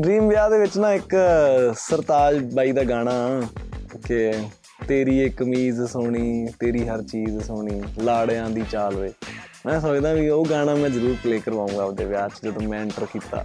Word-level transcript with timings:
Dream 0.00 0.28
ਵਿਆਹ 0.28 0.50
ਦੇ 0.50 0.58
ਵਿੱਚ 0.58 0.78
ਨਾ 0.78 0.92
ਇੱਕ 0.92 1.16
ਸਰਤਾਜ 1.78 2.54
ਬਾਈ 2.54 2.72
ਦਾ 2.72 2.84
ਗਾਣਾ 2.84 3.42
ਕਿ 4.06 4.32
ਤੇਰੀ 4.88 5.18
ਇਹ 5.18 5.30
ਕਮੀਜ਼ 5.30 5.82
ਸੋਹਣੀ 5.82 6.48
ਤੇਰੀ 6.60 6.88
ਹਰ 6.88 7.02
ਚੀਜ਼ 7.02 7.38
ਸੋਹਣੀ 7.44 7.82
ਲਾੜਿਆਂ 7.98 8.50
ਦੀ 8.50 8.64
ਚਾਲ 8.70 8.96
ਵੇ। 8.96 9.12
ਮੈਂ 9.66 9.80
ਸੋਚਦਾ 9.80 10.12
ਵੀ 10.12 10.28
ਉਹ 10.28 10.46
ਗਾਣਾ 10.50 10.74
ਮੈਂ 10.74 10.90
ਜ਼ਰੂਰ 10.90 11.16
ਪਲੇ 11.24 11.38
ਕਰਵਾਉਂਗਾ 11.38 11.84
ਆਪਦੇ 11.84 12.04
ਵਿਆਹ 12.04 12.28
'ਚ 12.28 12.32
ਜਦੋਂ 12.44 12.62
ਮੈਂ 12.62 12.80
ਐਂਟਰ 12.80 13.06
ਕੀਤਾ। 13.06 13.44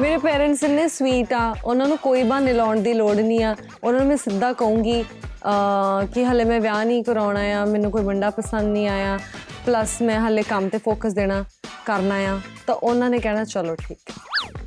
ਮੇਰੇ 0.00 0.18
ਪੇਰੈਂਟਸ 0.18 0.62
ਇੰਨੇ 0.62 0.88
ਸਵੀਟ 0.88 1.32
ਆ 1.32 1.54
ਉਹਨਾਂ 1.64 1.88
ਨੂੰ 1.88 1.98
ਕੋਈ 1.98 2.22
ਬਹਾਨੇ 2.22 2.52
ਲਾਉਣ 2.52 2.80
ਦੀ 2.80 2.92
ਲੋੜ 2.92 3.16
ਨਹੀਂ 3.16 3.44
ਆ। 3.44 3.56
ਉਹਨਾਂ 3.84 4.00
ਨੂੰ 4.00 4.08
ਮੈਂ 4.08 4.16
ਸਿੱਧਾ 4.16 4.52
ਕਹੂੰਗੀ 4.52 5.02
ਅਹ, 5.02 6.06
ਕਿ 6.06 6.24
ਹਲੇ 6.26 6.44
ਮੈਂ 6.44 6.60
ਵਿਆਹ 6.60 6.84
ਨਹੀਂ 6.84 7.04
ਕਰਾਉਣਾ 7.04 7.40
ਆ 7.40 7.64
ਮੈਨੂੰ 7.64 7.90
ਕੋਈ 7.90 8.02
ਮੁੰਡਾ 8.02 8.30
ਪਸੰਦ 8.30 8.62
ਨਹੀਂ 8.62 8.88
ਆਇਆ। 8.88 9.18
ਪਲੱਸ 9.66 10.00
ਮੈਂ 10.02 10.18
ਹਲੇ 10.20 10.42
ਕੰਮ 10.42 10.68
ਤੇ 10.68 10.78
ਫੋਕਸ 10.78 11.14
ਦੇਣਾ 11.14 11.44
ਕਰਨਾ 11.86 12.14
ਆ 12.26 12.38
ਤਾਂ 12.66 12.74
ਉਹਨਾਂ 12.74 13.08
ਨੇ 13.10 13.18
ਕਹਿਣਾ 13.18 13.44
ਚਲੋ 13.44 13.74
ਠੀਕ 13.78 14.10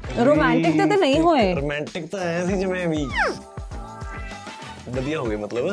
ਹੈ 0.09 0.26
ਰੋਮਾਂਟਿਕ 0.26 0.77
ਤਾਂ 0.80 0.98
ਨਹੀਂ 0.98 1.20
ਹੋਏ 1.20 1.53
ਰੋਮਾਂਟਿਕ 1.55 2.05
ਤਾਂ 2.07 2.20
ਐ 2.21 2.45
ਸੀ 2.45 2.55
ਜਿਵੇਂ 2.55 2.88
ਵੀ 2.88 3.05
ਵਧੀਆ 4.90 5.20
ਹੋ 5.20 5.26
ਗਏ 5.26 5.35
ਮਤਲਬ 5.35 5.70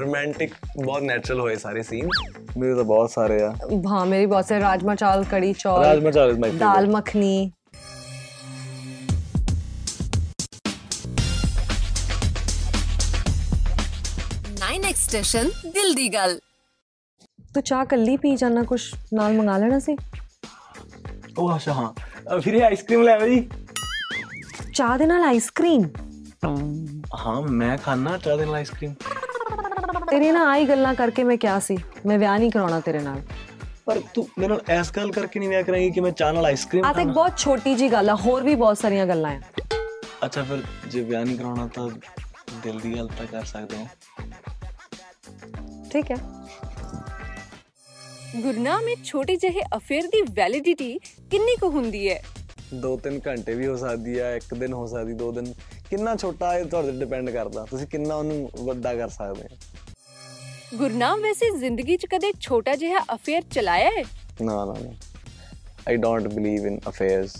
ਰੋਮਾਂਟਿਕ 0.00 0.54
ਬਹੁਤ 0.76 1.02
ਨੈਚੁਰਲ 1.02 1.40
ਹੋਏ 1.40 1.56
ਸਾਰੇ 1.56 1.82
ਸੀਨ 1.82 2.08
ਮੇਰੇ 2.58 2.74
ਤਾਂ 2.74 2.84
ਬਹੁਤ 2.84 3.10
ਸਾਰੇ 3.10 3.42
ਆ 3.42 3.52
ਹਾਂ 3.88 4.04
ਮੇਰੀ 4.06 4.26
ਬਹੁਤ 4.26 4.46
ਸਾਰੇ 4.46 4.60
ਰਾਜਮਾ 4.60 4.94
ਚਾਵਲ 4.94 5.24
kadhi 5.30 5.52
chawal 5.54 5.84
rajma 5.84 6.10
chawal 6.10 6.38
my 6.38 6.50
dal 6.58 6.90
makhani 6.90 7.50
nine 14.60 14.84
extension 14.84 15.48
ਦਿਲ 15.66 15.94
ਦੀ 15.94 16.08
ਗੱਲ 16.14 16.38
ਤੂੰ 17.54 17.62
ਚਾਹ 17.62 17.84
ਕੱਲੀ 17.84 18.16
ਪੀ 18.16 18.34
ਜਾਣਾ 18.36 18.62
ਕੁਛ 18.64 18.92
ਨਾਲ 19.14 19.32
ਮੰਗਾ 19.32 19.56
ਲੈਣਾ 19.58 19.78
ਸੀ 19.78 19.96
ਉਹ 21.38 21.54
ਅੱਛਾ 21.56 21.72
ਹਾਂ 21.72 21.92
ਅ, 22.28 22.38
ਫਿਰ 22.40 22.54
ਇਹ 22.54 22.62
ਆਈਸਕ੍ਰੀਮ 22.62 23.02
ਲੈ 23.02 23.12
ਆਓ 23.14 23.26
ਜੀ 23.28 23.48
ਚਾਹ 24.74 24.96
ਦੇ 24.98 25.06
ਨਾਲ 25.06 25.22
ਆਈਸਕ੍ਰੀਮ 25.24 25.82
ਹਾਂ 27.18 27.40
ਮੈਂ 27.42 27.76
ਖਾਣਾ 27.78 28.16
ਚਾਹ 28.18 28.36
ਦੇ 28.36 28.44
ਨਾਲ 28.44 28.54
ਆਈਸਕ੍ਰੀਮ 28.54 28.94
ਤੇਰੀ 30.10 30.30
ਨਾ 30.30 30.46
ਆਈ 30.50 30.64
ਗੱਲਾਂ 30.64 30.94
ਕਰਕੇ 30.94 31.24
ਮੈਂ 31.24 31.36
ਕਿਹਾ 31.36 31.58
ਸੀ 31.60 31.76
ਮੈਂ 32.06 32.18
ਵਿਆਹ 32.18 32.38
ਨਹੀਂ 32.38 32.50
ਕਰਾਉਣਾ 32.50 32.80
ਤੇਰੇ 32.80 32.98
ਨਾਲ 33.00 33.20
ਪਰ 33.86 34.00
ਤੂੰ 34.14 34.26
ਮੇਰੇ 34.38 34.48
ਨਾਲ 34.48 34.60
ਐਸ 34.70 34.90
ਗੱਲ 34.96 35.10
ਕਰਕੇ 35.12 35.38
ਨਹੀਂ 35.40 35.48
ਵਿਆਹ 35.48 35.62
ਕਰਾਂਗੀ 35.62 35.90
ਕਿ 35.90 36.00
ਮੈਂ 36.00 36.10
ਚਾਹ 36.12 36.32
ਨਾਲ 36.32 36.46
ਆਈਸਕ੍ਰੀਮ 36.46 36.84
ਆ 36.84 36.92
ਤਾਂ 36.92 37.02
ਇੱਕ 37.02 37.10
ਬਹੁਤ 37.10 37.38
ਛੋਟੀ 37.38 37.74
ਜੀ 37.74 37.90
ਗੱਲ 37.92 38.10
ਆ 38.10 38.14
ਹੋਰ 38.16 38.42
ਵੀ 38.42 38.54
ਬਹੁਤ 38.56 38.78
ਸਾਰੀਆਂ 38.78 39.06
ਗੱਲਾਂ 39.06 39.30
ਆ 39.30 39.40
ਅੱਛਾ 40.24 40.42
ਫਿਰ 40.42 40.62
ਜੇ 40.88 41.02
ਵਿਆਹ 41.02 41.24
ਨਹੀਂ 41.24 41.36
ਕਰਾਉਣਾ 41.38 41.66
ਤਾਂ 41.74 41.88
ਦਿਲ 42.62 42.78
ਦੀ 42.80 42.94
ਗੱਲ 42.96 43.08
ਤਾਂ 43.18 43.26
ਕਰ 43.26 43.44
ਸਕਦੇ 43.44 43.76
ਹਾਂ 43.76 43.86
ਠੀਕ 45.90 46.10
ਹੈ 46.10 46.16
ਗੁਰਨਾਮ 48.36 48.84
ਵਿੱਚ 48.84 49.00
ਛੋਟੇ 49.04 49.36
ਜਿਹੇ 49.36 49.60
ਅਫੇਅਰ 49.76 50.06
ਦੀ 50.06 50.20
ਵੈਲਿਡਿਟੀ 50.34 50.98
ਕਿੰਨੀ 51.30 51.56
ਕੁ 51.56 51.68
ਹੁੰਦੀ 51.70 52.08
ਹੈ? 52.08 52.22
2-3 52.74 53.18
ਘੰਟੇ 53.26 53.54
ਵੀ 53.54 53.66
ਹੋ 53.66 53.76
ਸਕਦੀ 53.76 54.18
ਆ 54.18 54.30
ਇੱਕ 54.34 54.54
ਦਿਨ 54.54 54.72
ਹੋ 54.72 54.86
ਸਕਦੀ 54.86 55.12
ਦੋ 55.12 55.30
ਦਿਨ। 55.32 55.52
ਕਿੰਨਾ 55.90 56.14
ਛੋਟਾ 56.16 56.56
ਇਹ 56.58 56.64
ਤੁਹਾਡੇ 56.64 56.92
ਡਿਪੈਂਡ 56.92 57.30
ਕਰਦਾ? 57.30 57.64
ਤੁਸੀਂ 57.70 57.86
ਕਿੰਨਾ 57.86 58.14
ਉਹਨੂੰ 58.14 58.50
ਵੱਡਾ 58.58 58.94
ਕਰ 58.94 59.08
ਸਕਦੇ 59.08 59.42
ਹੋ? 59.42 60.76
ਗੁਰਨਾਮ 60.78 61.20
ਵੈਸੇ 61.20 61.50
ਜ਼ਿੰਦਗੀ 61.58 61.96
'ਚ 61.96 62.06
ਕਦੇ 62.06 62.32
ਛੋਟਾ 62.40 62.74
ਜਿਹਾ 62.74 62.98
ਅਫੇਅਰ 63.14 63.42
ਚਲਾਇਆ 63.50 63.90
ਹੈ? 63.90 64.02
ਨਾ 64.42 64.64
ਨਾ 64.64 64.72
ਨਾ। 64.72 64.92
I 65.88 65.96
don't 65.96 66.28
believe 66.28 66.66
in 66.66 66.80
affairs 66.88 67.36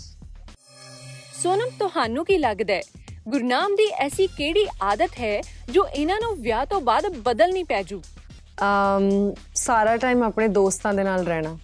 Sonam 1.43 1.69
ਤੁਹਾਨੂੰ 1.79 2.25
ਕੀ 2.25 2.37
ਲੱਗਦਾ 2.37 2.73
ਹੈ? 2.73 2.81
ਗੁਰਨਾਮ 3.27 3.75
ਦੀ 3.75 3.87
ਐਸੀ 3.99 4.27
ਕਿਹੜੀ 4.27 4.65
ਆਦਤ 4.81 5.19
ਹੈ 5.19 5.41
ਜੋ 5.71 5.85
ਇਹਨਾਂ 5.87 6.19
ਨੂੰ 6.21 6.35
ਵਿਆਹ 6.41 6.65
ਤੋਂ 6.65 6.81
ਬਾਅਦ 6.81 7.07
ਬਦਲਣੀ 7.17 7.63
ਪੈ 7.63 7.81
ਜੂ? 7.83 8.01
ਅਮ 8.61 9.33
ਸਾਰਾ 9.63 9.97
ਟਾਈਮ 9.97 10.23
ਆਪਣੇ 10.23 10.47
ਦੋਸਤਾਂ 10.47 10.93
ਦੇ 10.93 11.03
ਨਾਲ 11.03 11.25
ਰਹਿਣਾ। 11.25 11.57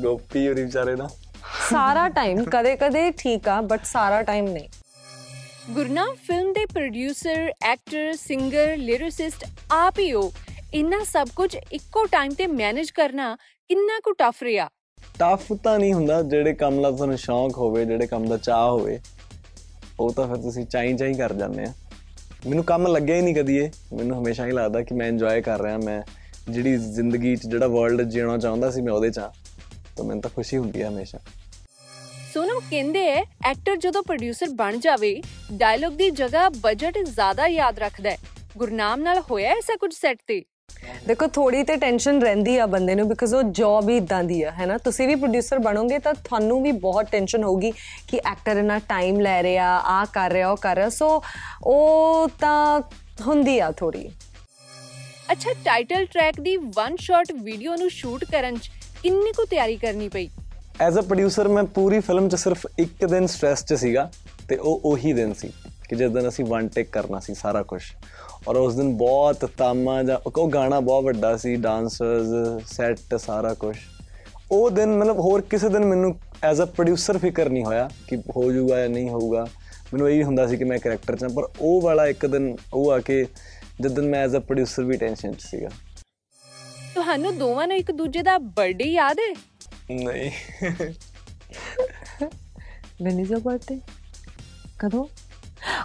ਗੋਪੀ 0.00 0.48
ਹੋਰੀ 0.48 0.62
ਵਿਚਾਰੇ 0.62 0.96
ਨਾ 0.96 1.08
ਸਾਰਾ 1.70 2.08
ਟਾਈਮ 2.08 2.44
ਕਦੇ-ਕਦੇ 2.44 3.10
ਠੀਕ 3.10 3.48
ਆ 3.48 3.60
ਬਟ 3.60 3.84
ਸਾਰਾ 3.84 4.22
ਟਾਈਮ 4.22 4.48
ਨਹੀਂ। 4.48 4.68
ਗੁਰਨਾਮ 5.70 6.14
ਫਿਲਮ 6.14 6.52
ਦੇ 6.52 6.66
ਪ੍ਰੋਡਿਊਸਰ 6.66 7.52
ਐਕਟਰ 7.62 8.12
ਸਿੰਗਰ 8.16 8.76
ਲਿਰਿਸਿਸਟ 8.76 9.44
ਆਪ 9.70 9.98
ਹੀ 9.98 10.12
ਹੋ। 10.12 10.32
ਇੰਨਾ 10.74 11.04
ਸਭ 11.04 11.28
ਕੁਝ 11.36 11.56
ਇੱਕੋ 11.72 12.06
ਟਾਈਮ 12.06 12.34
ਤੇ 12.34 12.46
ਮੈਨੇਜ 12.46 12.90
ਕਰਨਾ 12.90 13.36
ਕਿੰਨਾ 13.68 14.00
ਕੁ 14.04 14.12
ਟਫ 14.12 14.42
ਰਿਹਾ। 14.42 14.68
ਟਫ 15.18 15.52
ਤਾਂ 15.64 15.78
ਨਹੀਂ 15.78 15.94
ਹੁੰਦਾ 15.94 16.22
ਜਿਹੜੇ 16.22 16.54
ਕੰਮ 16.54 16.82
ਦਾ 16.82 16.90
ਤੁਹਾਨੂੰ 16.90 17.18
ਸ਼ੌਂਕ 17.18 17.58
ਹੋਵੇ 17.58 17.84
ਜਿਹੜੇ 17.84 18.06
ਕੰਮ 18.06 18.28
ਦਾ 18.28 18.36
ਚਾਹ 18.36 18.70
ਹੋਵੇ 18.70 19.00
ਉਹ 20.00 20.12
ਤਾਂ 20.12 20.26
ਫਿਰ 20.26 20.36
ਤੁਸੀਂ 20.36 20.66
ਚਾਈ 20.66 20.96
ਚਾਈ 20.96 21.14
ਕਰ 21.14 21.32
ਜਾਂਦੇ 21.32 21.64
ਆ। 21.64 21.72
ਮੈਨੂੰ 22.46 22.64
ਕੰਮ 22.64 22.86
ਲੱਗਿਆ 22.86 23.16
ਹੀ 23.16 23.20
ਨਹੀਂ 23.20 23.34
ਕਦੀ 23.34 23.56
ਇਹ। 23.56 23.70
ਮੈਨੂੰ 23.92 24.18
ਹਮੇਸ਼ਾ 24.18 24.46
ਹੀ 24.46 24.52
ਲੱਗਦਾ 24.52 24.82
ਕਿ 24.82 24.94
ਮੈਂ 24.94 25.08
ਇੰਜੋਏ 25.08 25.40
ਕਰ 25.40 25.62
ਰਿਹਾ, 25.62 25.78
ਮੈਂ 25.78 26.02
ਜਿਹੜੀ 26.52 26.76
ਜ਼ਿੰਦਗੀ 26.76 27.36
'ਚ 27.36 27.46
ਜਿਹੜਾ 27.46 27.66
ਵਰਲਡ 27.66 28.02
ਜੀਣਾ 28.02 28.38
ਚਾਹੁੰਦਾ 28.38 28.70
ਸੀ 28.70 28.80
ਮੈਂ 28.80 28.92
ਉਹਦੇ 28.92 29.10
'ਚ 29.10 29.18
ਆ। 29.18 29.32
ਤਾਂ 29.96 30.04
ਮੈਨੂੰ 30.04 30.22
ਤਾਂ 30.22 30.30
ਖੁਸ਼ੀ 30.30 30.56
ਹੁੰਦੀ 30.56 30.82
ਹੈ 30.82 30.88
ਹਮੇਸ਼ਾ। 30.88 31.18
ਸੋਨਮ 32.34 32.60
ਕਹਿੰਦੇ 32.70 33.06
ਐ 33.06 33.24
ਐਕਟਰ 33.44 33.76
ਜਦੋਂ 33.76 34.02
ਪ੍ਰੋਡਿਊਸਰ 34.02 34.46
ਬਣ 34.48 34.78
ਜਾਵੇ 34.78 35.22
ਡਾਇਲੌਗ 35.52 35.92
ਦੀ 35.92 36.10
ਜਗ੍ਹਾ 36.10 36.48
ਬਜਟ 36.48 36.98
ਜ਼ਿਆਦਾ 36.98 37.46
ਯਾਦ 37.46 37.78
ਰੱਖਦਾ 37.78 38.10
ਹੈ 38.10 38.18
ਗੁਰਨਾਮ 38.56 39.00
ਨਾਲ 39.00 39.22
ਹੋਇਆ 39.30 39.50
ਐਸਾ 39.50 39.76
ਕੁਝ 39.76 39.94
ਸੈੱਟ 39.94 40.18
ਤੇ? 40.26 40.42
ਦੇਖੋ 41.06 41.26
ਥੋੜੀ 41.26 41.62
ਤੇ 41.64 41.76
ਟੈਨਸ਼ਨ 41.76 42.20
ਰਹਿੰਦੀ 42.22 42.56
ਆ 42.58 42.66
ਬੰਦੇ 42.66 42.94
ਨੂੰ 42.94 43.06
ਬਿਕਾਜ਼ 43.08 43.34
ਉਹ 43.34 43.42
ਜੌਬ 43.58 43.88
ਹੀ 43.88 43.96
ਇਦਾਂ 43.96 44.22
ਦੀ 44.24 44.42
ਆ 44.42 44.50
ਹੈਨਾ? 44.50 44.76
ਤੁਸੀਂ 44.78 45.06
ਵੀ 45.08 45.14
ਪ੍ਰੋਡਿਊਸਰ 45.14 45.58
ਬਣੋਗੇ 45.58 45.98
ਤਾਂ 45.98 46.14
ਤੁਹਾਨੂੰ 46.14 46.62
ਵੀ 46.62 46.72
ਬਹੁਤ 46.84 47.10
ਟੈਨਸ਼ਨ 47.12 47.44
ਹੋਊਗੀ 47.44 47.70
ਕਿ 48.08 48.18
ਐਕਟਰ 48.26 48.56
ਇਨਾ 48.56 48.78
ਟਾਈਮ 48.88 49.20
ਲੈ 49.20 49.42
ਰਿਹਾ 49.42 49.76
ਆ 49.86 50.04
ਕਰ 50.12 50.30
ਰਿਹਾ 50.32 50.50
ਉਹ 50.50 50.56
ਕਰ 50.56 50.76
ਰਿਹਾ। 50.76 50.88
ਸੋ 50.88 51.22
ਉਹ 51.64 52.28
ਤਾਂ 52.40 52.80
ਹੁੰਦੀ 53.26 53.58
ਆ 53.58 53.70
ਥੋੜੀ 53.72 54.08
ਅੱਛਾ 55.32 55.52
ਟਾਈਟਲ 55.64 56.04
ਟਰੈਕ 56.06 56.40
ਦੀ 56.40 56.56
ਵਨ 56.76 56.96
ਸ਼ਾਟ 57.00 57.32
ਵੀਡੀਓ 57.42 57.76
ਨੂੰ 57.76 57.90
ਸ਼ੂਟ 57.90 58.24
ਕਰਨ 58.24 58.56
'ਚ 58.56 58.70
ਕਿੰਨੀ 59.02 59.32
ਕੁ 59.32 59.44
ਤਿਆਰੀ 59.44 59.76
ਕਰਨੀ 59.76 60.08
ਪਈ? 60.08 60.28
ਐਜ਼ 60.80 60.98
ਅ 60.98 61.02
ਪ੍ਰੋਡਿਊਸਰ 61.02 61.48
ਮੈਂ 61.48 61.64
ਪੂਰੀ 61.74 62.00
ਫਿਲਮ 62.00 62.28
'ਚ 62.28 62.34
ਸਿਰਫ 62.34 62.66
ਇੱਕ 62.78 63.04
ਦਿਨ 63.04 63.26
ਸਟ੍ਰੈਸ 63.26 63.64
'ਚ 63.64 63.74
ਸੀਗਾ 63.74 64.10
ਤੇ 64.48 64.56
ਉਹ 64.56 64.80
ਉਹੀ 64.84 65.12
ਦਿਨ 65.12 65.32
ਸੀ 65.34 65.52
ਕਿ 65.88 65.96
ਜਿਸ 65.96 66.10
ਦਿਨ 66.10 66.28
ਅਸੀਂ 66.28 66.44
ਵਨ 66.44 66.68
ਟੇਕ 66.68 66.90
ਕਰਨਾ 66.92 67.20
ਸੀ 67.20 67.34
ਸਾਰਾ 67.34 67.62
ਕੁਝ 67.62 67.80
ਔਰ 68.48 68.56
ਉਸ 68.56 68.74
ਦਿਨ 68.74 68.96
ਬਹੁਤ 68.96 69.44
ਤਾਮਾ 69.58 70.02
ਜਾਂ 70.02 70.18
ਉਹ 70.26 70.48
ਗਾਣਾ 70.48 70.80
ਬਹੁਤ 70.80 71.04
ਵੱਡਾ 71.04 71.36
ਸੀ 71.36 71.54
ਡਾਂਸਰਸ 71.56 72.66
ਸੈੱਟ 72.66 73.14
ਸਾਰਾ 73.16 73.54
ਕੁਝ 73.54 73.76
ਉਹ 74.52 74.70
ਦਿਨ 74.70 74.96
ਮਤਲਬ 74.96 75.18
ਹੋਰ 75.18 75.40
ਕਿਸੇ 75.40 75.68
ਦਿਨ 75.68 75.84
ਮੈਨੂੰ 75.84 76.14
ਐਜ਼ 76.44 76.62
ਅ 76.62 76.64
ਪ੍ਰੋਡਿਊਸਰ 76.64 77.18
ਫਿਕਰ 77.18 77.48
ਨਹੀਂ 77.48 77.64
ਹੋਇਆ 77.64 77.88
ਕਿ 78.08 78.16
ਹੋ 78.36 78.52
ਜਾਊਗਾ 78.52 78.78
ਜਾਂ 78.80 78.88
ਨਹੀਂ 78.88 79.08
ਹੋਊਗਾ। 79.08 79.46
ਮੈਨੂੰ 79.92 80.10
ਇਹ 80.10 80.24
ਹੁੰਦਾ 80.24 80.46
ਸੀ 80.46 80.56
ਕਿ 80.56 80.64
ਮੈਂ 80.64 80.78
ਕੈਰੈਕਟਰ 80.78 81.16
'ਚ 81.16 81.22
ਹਾਂ 81.22 81.30
ਪਰ 81.30 81.48
ਉਹ 81.60 81.80
ਵਾਲਾ 81.80 82.06
ਇੱਕ 82.06 82.26
ਦਿਨ 82.26 82.56
ਉਹ 82.74 82.90
ਆ 82.92 82.98
ਕੇ 82.98 83.24
ਜਦ 83.80 83.94
ਦਿਨ 83.94 84.08
ਮੈਂ 84.08 84.22
ਐਜ਼ 84.24 84.36
ਅ 84.36 84.38
ਪ੍ਰੋਡਿਊਸਰ 84.38 84.84
ਵੀ 84.84 84.96
ਟੈਨਸ਼ਨ 84.96 85.32
'ਚ 85.32 85.42
ਸੀਗਾ। 85.42 85.68
ਤੁਹਾਨੂੰ 86.94 87.36
ਦੋਵਾਂ 87.38 87.66
ਨੂੰ 87.68 87.76
ਇੱਕ 87.76 87.90
ਦੂਜੇ 87.92 88.22
ਦਾ 88.22 88.38
ਬਰਥਡੇ 88.38 88.84
ਯਾਦ 88.84 89.18
ਹੈ 89.20 89.34
ਨਹੀਂ। 89.94 90.30
ਵੈਨ 93.02 93.20
ਇਜ਼ 93.20 93.32
ਯਰ 93.32 93.38
ਬਰਥਡੇ 93.38 93.80
ਕਦੋਂ? 94.78 95.06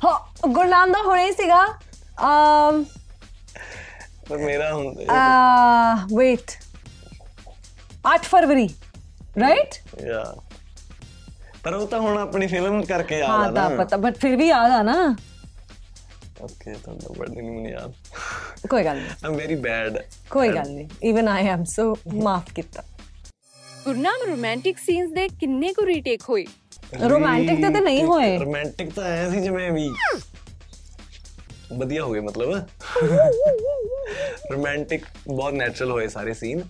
ਹਾਂ 0.05 0.47
ਗੁਰਨਾਮ 0.47 0.91
ਦਾ 0.91 1.01
ਹੋਣਾ 1.01 1.25
ਹੀ 1.25 1.31
ਸੀਗਾ। 1.31 1.65
ਅਮ 2.21 2.83
ਪਰ 4.29 4.37
ਮੇਰਾ 4.37 4.73
ਹੁੰਦਾ 4.73 5.13
ਆ। 5.13 5.95
ਵੇਟ 6.17 6.51
8 8.09 8.23
ਫਰਵਰੀ 8.23 8.69
ਰਾਈਟ 9.39 9.75
ਯਾ। 10.03 10.23
ਪਰ 11.63 11.73
ਉਹ 11.73 11.87
ਤਾਂ 11.87 11.99
ਹੁਣ 11.99 12.17
ਆਪਣੀ 12.17 12.47
ਫਿਲਮ 12.47 12.83
ਕਰਕੇ 12.83 13.19
ਯਾਦ 13.19 13.29
ਹਾਂ 13.29 13.39
ਆ 13.39 13.51
ਤਾਂ 13.51 13.69
ਨਾ। 13.69 13.83
ਪਤਾ 13.83 13.97
ਬਟ 13.97 14.17
ਫਿਰ 14.17 14.35
ਵੀ 14.35 14.47
ਯਾਦ 14.47 14.71
ਆ 14.71 14.81
ਨਾ। 14.81 15.15
ਓਕੇ 16.41 16.73
ਤੁਹਾਨੂੰ 16.73 17.15
ਬਰਥਡੇ 17.17 17.41
ਨਹੀਂ 17.41 17.51
ਮੈਨੂੰ 17.51 17.71
ਯਾਦ। 17.71 17.93
ਕੋਈ 18.69 18.83
ਗੱਲ 18.83 18.97
ਨਹੀਂ। 18.97 19.25
ਆਮ 19.25 19.35
ਵੈਰੀ 19.35 19.55
ਬੈਡ 19.55 19.97
ਕੋਈ 20.29 20.49
ਗੱਲ 20.49 20.71
ਨਹੀਂ। 20.71 20.87
ਇਵਨ 21.03 21.27
ਆਈ 21.27 21.47
ਐਮ 21.47 21.63
ਸੋ 21.63 21.95
ਮਾਫ 22.23 22.51
ਕੀਤਾ। 22.55 22.83
ਗੁਰਨਾਮ 23.85 24.29
ਰੋਮਾਂਟਿਕ 24.29 24.77
ਸੀਨਸ 24.77 25.11
ਦੇ 25.11 25.27
ਕਿੰਨੇ 25.39 25.73
ਕੁ 25.73 25.85
ਰੀਟੇਕ 25.85 26.21
ਹੋਏ? 26.29 26.45
ਰੋਮਾਂਟਿਕ 27.09 27.61
ਤਾਂ 27.61 27.81
ਨਹੀਂ 27.81 28.03
ਹੋਏ। 28.03 28.37
ਰੋਮਾਂਟਿਕ 28.37 28.93
ਤਾਂ 28.93 29.03
ਐ 29.03 29.29
ਸੀ 29.29 29.39
ਜਿਵੇਂ 29.39 29.71
ਵੀ। 29.71 29.89
ਵਧੀਆ 31.79 32.03
ਹੋ 32.03 32.11
ਗਏ 32.11 32.19
ਮਤਲਬ। 32.19 32.53
ਰੋਮਾਂਟਿਕ 34.51 35.05
ਬਹੁਤ 35.27 35.53
ਨੈਚੁਰਲ 35.53 35.91
ਹੋਏ 35.91 36.07
ਸਾਰੇ 36.07 36.33
ਸੀਨ 36.33 36.61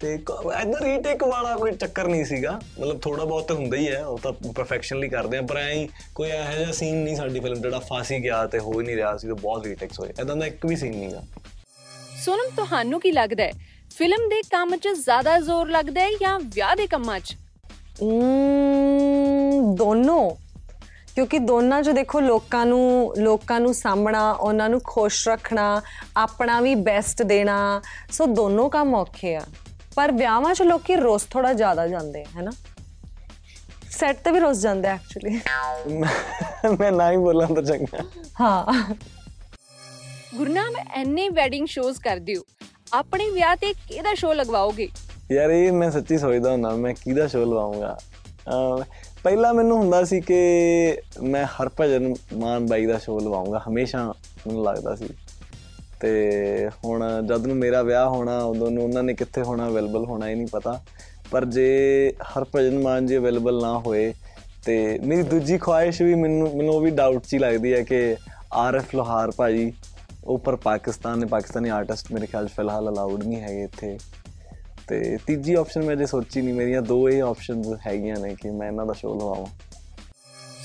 ਤੇ 0.00 0.14
ਐਦਾਂ 0.54 0.80
ਰੀਟੇਕ 0.84 1.22
ਵਾਲਾ 1.24 1.56
ਕੋਈ 1.56 1.72
ਚੱਕਰ 1.72 2.08
ਨਹੀਂ 2.08 2.24
ਸੀਗਾ। 2.24 2.52
ਮਤਲਬ 2.80 3.00
ਥੋੜਾ 3.00 3.24
ਬਹੁਤ 3.24 3.46
ਤਾਂ 3.48 3.56
ਹੁੰਦਾ 3.56 3.76
ਹੀ 3.76 3.88
ਹੈ 3.88 4.04
ਉਹ 4.06 4.18
ਤਾਂ 4.18 4.32
ਪਰਫੈਕਸ਼ਨਲੀ 4.32 5.08
ਕਰਦੇ 5.08 5.38
ਆ 5.38 5.42
ਪਰ 5.42 5.56
ਐਂ 5.56 5.86
ਕੋਈ 6.14 6.28
ਇਹੋ 6.28 6.58
ਜਿਹਾ 6.58 6.72
ਸੀਨ 6.72 6.96
ਨਹੀਂ 6.96 7.16
ਸਾਡੀ 7.16 7.40
ਫਿਲਮ 7.40 7.60
ਜਿਹੜਾ 7.62 7.78
ਫਾਸੀ 7.78 8.22
ਗਿਆ 8.22 8.46
ਤੇ 8.46 8.58
ਹੋ 8.58 8.80
ਹੀ 8.80 8.86
ਨਹੀਂ 8.86 8.96
ਰਿਹਾ 8.96 9.16
ਸੀ 9.16 9.28
ਤੇ 9.28 9.34
ਬਹੁਤ 9.34 9.66
ਰੀਟੇਕਸ 9.66 10.00
ਹੋਏ। 10.00 10.12
ਐਦਾਂ 10.20 10.36
ਦਾ 10.36 10.46
ਇੱਕ 10.46 10.66
ਵੀ 10.66 10.76
ਸੀਨ 10.76 10.96
ਨਹੀਂਗਾ 10.96 11.22
ਸੋਨਮ 12.24 12.50
ਤੁਹਾਨੂੰ 12.56 13.00
ਕੀ 13.00 13.12
ਲੱਗਦਾ 13.12 13.44
ਹੈ? 13.44 13.52
ਫਿਲਮ 13.96 14.28
ਦੇ 14.28 14.40
ਕੰਮ 14.50 14.76
'ਚ 14.76 14.88
ਜ਼ਿਆਦਾ 14.94 15.38
ਜ਼ੋਰ 15.38 15.70
ਲੱਗਦਾ 15.70 16.00
ਹੈ 16.00 16.10
ਜਾਂ 16.20 16.38
ਵਿਆਹ 16.40 16.76
ਦੇ 16.76 16.86
ਕੰਮਾਂ 16.86 17.18
'ਚ? 17.20 17.36
ਦੋਨੋਂ। 19.74 20.30
ਕਿਉਂਕਿ 21.14 21.38
ਦੋਨਾਂ 21.38 21.82
'ਚ 21.82 21.90
ਦੇਖੋ 21.90 22.20
ਲੋਕਾਂ 22.20 22.64
ਨੂੰ 22.66 23.14
ਲੋਕਾਂ 23.18 23.58
ਨੂੰ 23.60 23.72
ਸਾਂਭਣਾ 23.74 24.30
ਉਹਨਾਂ 24.32 24.68
ਨੂੰ 24.68 24.80
ਖੁਸ਼ 24.84 25.28
ਰੱਖਣਾ 25.28 25.64
ਆਪਣਾ 26.16 26.60
ਵੀ 26.60 26.74
ਬੈਸਟ 26.88 27.22
ਦੇਣਾ 27.22 27.56
ਸੋ 28.12 28.26
ਦੋਨੋਂ 28.26 28.68
ਕੰਮ 28.70 28.94
ਔਖੇ 28.94 29.34
ਆ। 29.36 29.40
ਪਰ 29.94 30.12
ਵਿਆਹਾਂ 30.12 30.54
'ਚ 30.54 30.62
ਲੋਕੀ 30.62 30.96
ਰੋਜ਼ 30.96 31.24
ਥੋੜਾ 31.30 31.52
ਜ਼ਿਆਦਾ 31.52 31.86
ਜਾਂਦੇ 31.88 32.22
ਆ 32.22 32.26
ਹੈਨਾ 32.36 32.50
ਸੈੱਟ 33.90 34.22
ਤੇ 34.24 34.30
ਵੀ 34.30 34.40
ਰੋਜ਼ 34.40 34.62
ਜਾਂਦੇ 34.62 34.88
ਐਕਚੁਅਲੀ 34.88 35.40
ਮੈਂ 36.78 36.92
ਨਾ 36.92 37.10
ਹੀ 37.12 37.16
ਬੋਲਾਂ 37.16 37.46
ਤਾਂ 37.46 37.62
ਚੰਗਾ। 37.62 38.04
ਹਾਂ। 38.40 38.94
ਗੁਰਨਾਮ 40.36 40.74
ਐਨੇ 40.94 41.28
ਵੈਡਿੰਗ 41.28 41.66
ਸ਼ੋਜ਼ 41.66 42.00
ਕਰਦੇ 42.00 42.36
ਹੋ। 42.36 42.42
ਆਪਣੇ 42.94 43.28
ਵਿਆਹ 43.30 43.56
ਤੇ 43.56 43.72
ਕਿਹਦਾ 43.88 44.14
ਸ਼ੋਅ 44.14 44.34
ਲਗਵਾਓਗੇ? 44.34 44.88
ਯਾਰ 45.32 45.50
ਇਹ 45.50 45.72
ਮੈਂ 45.72 45.90
ਸੱਚੀ 45.90 46.18
ਸੋਚਦਾ 46.18 46.50
ਹੁੰਦਾ 46.52 46.70
ਮੈਂ 46.76 46.94
ਕਿਹਦਾ 46.94 47.26
ਸ਼ੋਅ 47.26 47.44
ਲਵਾਉਂਗਾ 47.46 47.96
ਪਹਿਲਾਂ 49.24 49.54
ਮੈਨੂੰ 49.54 49.76
ਹੁੰਦਾ 49.78 50.04
ਸੀ 50.04 50.20
ਕਿ 50.20 50.38
ਮੈਂ 51.22 51.46
ਹਰਭਜਨ 51.46 52.14
ਮਾਨ 52.36 52.66
ਬਾਈ 52.66 52.86
ਦਾ 52.86 52.98
ਸ਼ੋਅ 52.98 53.20
ਲਵਾਉਂਗਾ, 53.20 53.60
ਹਮੇਸ਼ਾ 53.68 54.04
ਮੈਨੂੰ 54.46 54.64
ਲੱਗਦਾ 54.64 54.94
ਸੀ। 54.96 55.08
ਤੇ 56.00 56.70
ਹੁਣ 56.84 57.26
ਜਦ 57.26 57.46
ਨੂੰ 57.46 57.56
ਮੇਰਾ 57.56 57.82
ਵਿਆਹ 57.82 58.08
ਹੋਣਾ, 58.08 58.38
ਉਦੋਂ 58.38 58.70
ਨੂੰ 58.70 58.84
ਉਹਨਾਂ 58.84 59.02
ਨੇ 59.02 59.14
ਕਿੱਥੇ 59.14 59.42
ਹੋਣਾ 59.42 59.68
ਅਵੇਲੇਬਲ 59.68 60.04
ਹੋਣਾ, 60.04 60.28
ਇਹ 60.28 60.36
ਨਹੀਂ 60.36 60.46
ਪਤਾ। 60.46 60.80
ਪਰ 61.30 61.44
ਜੇ 61.44 62.12
ਹਰਭਜਨ 62.22 62.78
ਮਾਨ 62.78 63.06
ਜੀ 63.06 63.16
ਅਵੇਲੇਬਲ 63.16 63.60
ਨਾ 63.62 63.78
ਹੋਏ, 63.78 64.14
ਤੇ 64.64 64.98
ਮੇਰੀ 65.04 65.22
ਦੂਜੀ 65.22 65.58
ਖੁਆਇਸ਼ 65.58 66.02
ਵੀ 66.02 66.14
ਮੈਨੂੰ 66.14 66.56
ਮੈਨੂੰ 66.56 66.74
ਉਹ 66.74 66.80
ਵੀ 66.80 66.90
ਡਾਊਟ 66.90 67.26
ਚ 67.26 67.34
ਹੀ 67.34 67.38
ਲੱਗਦੀ 67.38 67.72
ਹੈ 67.74 67.82
ਕਿ 67.82 68.16
ਆਰਐਫ 68.52 68.94
ਲੋਹਾਰ 68.94 69.30
ਭਾਜੀ, 69.30 69.72
ਉਹ 70.24 70.38
ਪਰ 70.38 70.56
ਪਾਕਿਸਤਾਨ 70.56 71.18
ਨੇ 71.18 71.26
ਪਾਕਿਸਤਾਨੀ 71.26 71.68
ਆਰਟਿਸਟ 71.68 72.12
ਮੇਰੇ 72.12 72.26
ਖਿਆਲ 72.26 72.48
'ਚ 72.48 72.50
ਫਿਲਹਾਲ 72.50 72.88
ਅਲਾਉਡ 72.88 73.24
ਨਹੀਂ 73.24 73.40
ਹੈਗੇ 73.40 73.62
ਇੱਥੇ। 73.62 73.98
ਤੇ 74.92 75.18
ਤੀਜੀ 75.26 75.54
ਆਪਸ਼ਨ 75.54 75.82
ਮੈਂ 75.82 75.96
ਜੇ 75.96 76.06
ਸੋਚੀ 76.06 76.40
ਨਹੀਂ 76.40 76.54
ਮੇਰੀਆਂ 76.54 76.82
ਦੋ 76.82 77.08
ਇਹ 77.08 77.22
ਆਪਸ਼ਨਸ 77.22 77.66
ਹੈਗੀਆਂ 77.86 78.16
ਨੇ 78.16 78.34
ਕਿ 78.34 78.50
ਮੈਂ 78.50 78.66
ਇਹਨਾਂ 78.66 78.86
ਦਾ 78.86 78.92
ਸ਼ੋਅ 78.92 79.16
ਲਵਾਵਾਂ। 79.16 79.46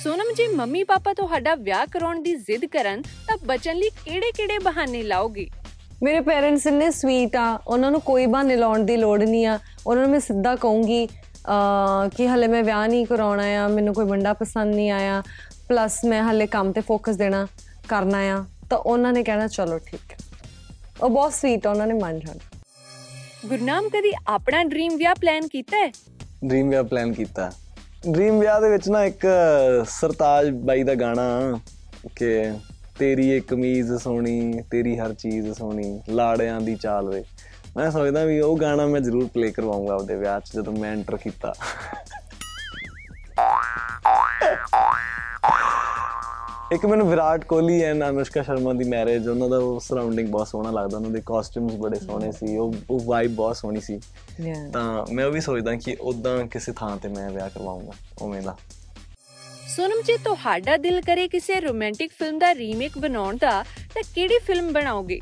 ਸੋਨਮ 0.03 0.33
ਜੀ 0.35 0.47
ਮੰਮੀ 0.47 0.83
ਪਾਪਾ 0.83 1.13
ਤੁਹਾਡਾ 1.13 1.55
ਵਿਆਹ 1.55 1.85
ਕਰਾਉਣ 1.85 2.21
ਦੀ 2.21 2.35
ਜ਼ਿੱਦ 2.35 2.65
ਕਰਨ 2.65 3.01
ਤਾਂ 3.01 3.37
ਬਚਣ 3.45 3.75
ਲਈ 3.75 3.89
ਕਿਹੜੇ-ਕਿਹੜੇ 3.89 4.59
ਬਹਾਨੇ 4.59 5.03
ਲਾਓਗੇ? 5.03 5.47
ਮੇਰੇ 6.03 6.19
ਪੇਰੈਂਟਸ 6.21 6.67
ਇੰਨੇ 6.67 6.91
ਸਵੀਟ 6.91 7.35
ਆ 7.35 7.59
ਉਹਨਾਂ 7.67 7.91
ਨੂੰ 7.91 8.01
ਕੋਈ 8.01 8.25
ਬਹਾਨੇ 8.25 8.55
ਲਾਉਣ 8.55 8.79
ਦੀ 8.79 8.97
ਲੋੜ 8.97 9.23
ਨਹੀਂ 9.23 9.45
ਆ। 9.45 9.59
ਉਹਨਾਂ 9.87 10.03
ਨੂੰ 10.03 10.11
ਮੈਂ 10.11 10.19
ਸਿੱਧਾ 10.19 10.55
ਕਹੂੰਗੀ 10.55 11.07
ਕਿ 12.17 12.27
ਹਲੇ 12.27 12.47
ਮੈਂ 12.47 12.63
ਵਿਆਹ 12.63 12.87
ਨਹੀਂ 12.87 13.05
ਕਰਾਉਣਾ 13.05 13.43
ਆ 13.43 13.67
ਮੈਨੂੰ 13.67 13.93
ਕੋਈ 13.93 14.05
ਮੁੰਡਾ 14.05 14.33
ਪਸੰਦ 14.33 14.75
ਨਹੀਂ 14.75 14.91
ਆਇਆ 14.91 15.23
ਪਲੱਸ 15.69 16.05
ਮੈਂ 16.05 16.23
ਹਲੇ 16.23 16.47
ਕੰਮ 16.47 16.71
ਤੇ 16.71 16.81
ਫੋਕਸ 16.81 17.15
ਦੇਣਾ 17.15 17.47
ਕਰਨਾ 17.87 18.17
ਆ। 18.17 18.45
ਤਾਂ 18.69 18.77
ਉਹਨਾਂ 18.77 19.13
ਨੇ 19.13 19.23
ਕਹਿਣਾ 19.23 19.47
ਚਲੋ 19.47 19.77
ਠੀਕ 19.79 20.11
ਹੈ। 20.11 20.17
ਉਹ 21.01 21.09
ਬਹੁਤ 21.09 21.33
ਸਵੀਟ 21.33 21.67
ਉਹਨਾਂ 21.67 21.87
ਨੇ 21.87 21.93
ਮੰਨ 21.93 22.19
ਜਾਣਾ। 22.19 22.56
ਗੁਰਨਾਮ, 23.45 23.87
ਕਦੀ 23.89 24.11
ਆਪਣਾ 24.27 24.63
ਡ੍ਰੀਮ 24.63 24.95
ਵਿਆਹ 24.97 25.15
ਪਲਾਨ 25.15 25.47
ਕੀਤਾ 25.47 25.77
ਹੈ? 25.77 25.91
ਡ੍ਰੀਮ 26.45 26.69
ਵਿਆਹ 26.69 26.83
ਪਲਾਨ 26.83 27.13
ਕੀਤਾ। 27.13 27.51
ਡ੍ਰੀਮ 28.11 28.39
ਵਿਆਹ 28.39 28.61
ਦੇ 28.61 28.69
ਵਿੱਚ 28.69 28.89
ਨਾ 28.89 29.03
ਇੱਕ 29.05 29.25
ਸਰਤਾਜ 29.89 30.49
ਬਾਈ 30.49 30.83
ਦਾ 30.83 30.95
ਗਾਣਾ, 30.95 31.59
ਕਿ 32.15 32.51
ਤੇਰੀ 32.99 33.29
ਇਹ 33.29 33.41
ਕਮੀਜ਼ 33.41 33.93
ਸੋਹਣੀ, 33.93 34.61
ਤੇਰੀ 34.71 34.97
ਹਰ 34.99 35.13
ਚੀਜ਼ 35.13 35.51
ਸੋਹਣੀ, 35.51 35.99
ਲਾੜਿਆਂ 36.09 36.61
ਦੀ 36.61 36.75
ਚਾਲ 36.75 37.09
ਵੇ। 37.09 37.23
ਮੈਂ 37.77 37.91
ਸੋਚਦਾ 37.91 38.25
ਵੀ 38.25 38.39
ਉਹ 38.39 38.57
ਗਾਣਾ 38.57 38.85
ਮੈਂ 38.87 39.01
ਜ਼ਰੂਰ 39.01 39.29
ਪਲੇ 39.33 39.51
ਕਰਵਾਉਂਗਾ 39.51 39.93
ਆਪਦੇ 39.93 40.15
ਵਿਆਹ 40.15 40.39
'ਚ 40.39 40.51
ਜਦੋਂ 40.55 40.73
ਮੈਂ 40.73 40.91
ਐਂਟਰ 40.91 41.17
ਕੀਤਾ। 41.17 41.53
ਇੱਕ 46.71 46.85
ਮੈਨੂੰ 46.85 47.09
ਵਿਰਾਟ 47.09 47.43
ਕੋਹਲੀ 47.45 47.81
ਐਂਡ 47.81 48.03
ਅਨੁਸ਼ਕਾ 48.03 48.41
ਸ਼ਰਮਾ 48.43 48.73
ਦੀ 48.73 48.83
ਮੈਰਿਜ 48.83 49.27
ਉਹਨਾਂ 49.27 49.49
ਦਾ 49.49 49.57
ਉਹ 49.57 49.79
ਸਰਾਊਂਡਿੰਗ 49.79 50.27
ਬਹੁਤ 50.27 50.47
ਸੋਹਣਾ 50.47 50.71
ਲੱਗਦਾ 50.71 50.97
ਉਹਨਾਂ 50.97 51.11
ਦੇ 51.11 51.21
ਕਾਸਟਿਊਮਸ 51.25 51.73
ਬੜੇ 51.73 51.99
ਸੋਹਣੇ 51.99 52.31
ਸੀ 52.31 52.57
ਉਹ 52.57 52.73
ਉਹ 52.89 52.99
ਵਾਈਬ 52.99 53.35
ਬਹੁਤ 53.35 53.57
ਸੋਹਣੀ 53.57 53.81
ਸੀ. 53.81 53.99
ਤਾਂ 54.73 55.05
ਮੈਂ 55.11 55.25
ਉਹ 55.25 55.31
ਵੀ 55.31 55.41
ਸੋਚਦਾ 55.41 55.75
ਕਿ 55.75 55.95
ਉਦਾਂ 56.01 56.45
ਕਿਸੇ 56.47 56.71
ਥਾਂ 56.71 56.97
ਤੇ 56.97 57.09
ਮੈਂ 57.09 57.29
ਵਿਆਹ 57.29 57.49
ਕਰਵਾਉਂਗਾ 57.49 57.91
ਉਵੇਂ 58.21 58.41
ਦਾ। 58.41 58.57
ਸੋਨਮ 59.75 60.01
ਜੀ 60.01 60.17
ਤੁਹਾਡਾ 60.17 60.77
ਦਿਲ 60.77 61.01
ਕਰੇ 61.01 61.27
ਕਿਸੇ 61.27 61.59
ਰੋਮਾਂਟਿਕ 61.61 62.11
ਫਿਲਮ 62.19 62.39
ਦਾ 62.39 62.55
ਰੀਮੇਕ 62.55 62.97
ਬਣਾਉਣ 62.97 63.37
ਦਾ 63.37 63.63
ਤਾਂ 63.93 64.03
ਕਿਹੜੀ 64.15 64.39
ਫਿਲਮ 64.39 64.71
ਬਣਾਓਗੇ? 64.73 65.19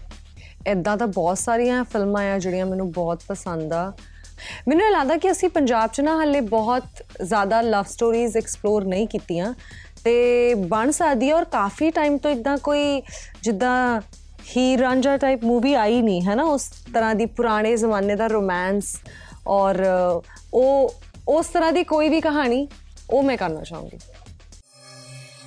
ਇਦਾਂ 0.67 0.97
ਤਾਂ 0.97 1.07
ਬਹੁਤ 1.07 1.37
ਸਾਰੀਆਂ 1.37 1.83
ਫਿਲਮਾਂ 1.83 2.23
ਆ 2.23 2.39
ਜਿਹੜੀਆਂ 2.39 2.65
ਮੈਨੂੰ 2.65 2.91
ਬਹੁਤ 2.91 3.21
ਪਸੰਦ 3.27 3.73
ਆ। 3.73 3.91
ਮੈਨੂੰ 4.67 4.91
ਲੱਗਦਾ 4.91 5.17
ਕਿ 5.17 5.31
ਅਸੀਂ 5.31 5.49
ਪੰਜਾਬ 5.49 5.89
'ਚ 5.93 6.01
ਨਾ 6.01 6.17
ਹਾਲੇ 6.17 6.41
ਬਹੁਤ 6.41 6.83
ਜ਼ਿਆਦਾ 7.23 7.61
ਲਵ 7.61 7.83
ਸਟੋਰੀਜ਼ 7.83 8.37
ਐਕਸਪਲੋਰ 8.37 8.83
ਨਹੀਂ 8.83 9.07
ਕੀਤੀਆਂ। 9.07 9.53
ਤੇ 10.05 10.53
ਬਣ 10.53 10.91
ਸਕਦੀ 10.91 11.29
ਆ 11.29 11.35
ਔਰ 11.35 11.45
ਕਾਫੀ 11.45 11.89
ਟਾਈਮ 11.91 12.17
ਤੋਂ 12.17 12.31
ਇਦਾਂ 12.31 12.57
ਕੋਈ 12.57 13.01
ਜਿੱਦਾਂ 13.43 14.01
ਹੀਰ 14.55 14.79
ਰਾਂਝਾ 14.79 15.15
ਟਾਈਪ 15.17 15.43
ਮੂਵੀ 15.43 15.73
ਆਈ 15.73 16.01
ਨਹੀਂ 16.01 16.21
ਹੈ 16.21 16.35
ਨਾ? 16.35 16.43
ਉਸ 16.43 16.69
ਤਰ੍ਹਾਂ 16.93 17.15
ਦੀ 17.15 17.25
ਪੁਰਾਣੇ 17.25 17.75
ਜ਼ਮਾਨੇ 17.77 18.15
ਦਾ 18.15 18.27
ਰੋਮਾਂਸ 18.27 18.95
ਔਰ 19.47 19.83
ਉਹ 20.53 20.93
ਉਸ 21.27 21.47
ਤਰ੍ਹਾਂ 21.47 21.71
ਦੀ 21.73 21.83
ਕੋਈ 21.83 22.09
ਵੀ 22.09 22.19
ਕਹਾਣੀ 22.21 22.67
ਉਹ 23.09 23.23
ਮੈਂ 23.23 23.37
ਕਰਨਾ 23.37 23.61
ਚਾਹੂੰਗੀ। 23.61 23.97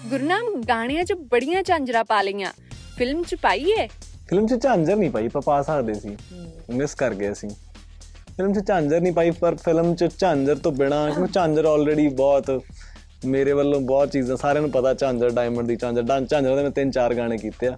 ਗੁਰਨਾਮ 0.09 0.61
ਗਾਣਿਆਂ 0.69 1.05
'ਚ 1.05 1.13
ਬੜੀਆਂ 1.13 1.63
ਝਾਂਜਰਾਂ 1.63 2.05
ਪਾ 2.05 2.21
ਲਈਆਂ। 2.23 2.53
ਫਿਲਮ 2.97 3.23
'ਚ 3.23 3.35
ਪਾਈ 3.35 3.73
ਹੈ 3.79 3.87
ਫਿਲਮ 4.29 4.47
'ਚ 4.47 4.55
ਝਾਂਜਰ 4.63 4.97
ਨਹੀਂ 4.97 5.11
ਪਾਈ 5.11 5.29
ਪਰ 5.29 5.41
ਪਾ 5.41 5.63
ਸਕਦੇ 5.63 5.95
ਸੀ। 5.95 6.17
ਮਿਸ 6.71 6.95
ਕਰ 6.95 7.15
ਗਏ 7.15 7.33
ਅਸੀਂ। 7.33 7.51
ਫਿਲਮ 8.37 8.53
'ਚ 8.53 8.67
ਝਾਂਜਰ 8.69 9.01
ਨਹੀਂ 9.01 9.13
ਪਾਈ 9.13 9.31
ਪਰ 9.31 9.55
ਫਿਲਮ 9.55 9.95
'ਚ 9.95 10.09
ਝਾਂਜਰ 10.19 10.55
ਤੋਂ 10.55 10.73
ਬਿਨਾ 10.73 11.11
ਕਿਉਂਕਿ 11.11 11.33
ਝਾਂਜਰ 11.33 11.65
ਆਲਰੇਡੀ 11.65 12.09
ਬਹੁਤ 12.09 12.51
ਮੇਰੇ 13.27 13.53
ਵੱਲੋਂ 13.53 13.81
ਬਹੁਤ 13.81 14.11
ਚੀਜ਼ਾਂ 14.11 14.37
ਸਾਰਿਆਂ 14.37 14.63
ਨੂੰ 14.63 14.71
ਪਤਾ 14.71 14.95
ਝਾਂਜਰ 14.95 15.31
ਡਾਇਮੰਡ 15.31 15.69
ਦੀ 15.69 15.77
ਝਾਂਜਰ 15.77 16.03
ਡਾਂ 16.03 16.21
ਝਾਂਜਰ 16.21 16.57
ਦੇ 16.57 16.63
ਮੈਂ 16.63 16.71
ਤਿੰਨ 16.71 16.91
ਚਾਰ 16.91 17.15
ਗਾਣੇ 17.15 17.39
ਕੀਤੇ 17.39 17.67
ਆ। 17.67 17.77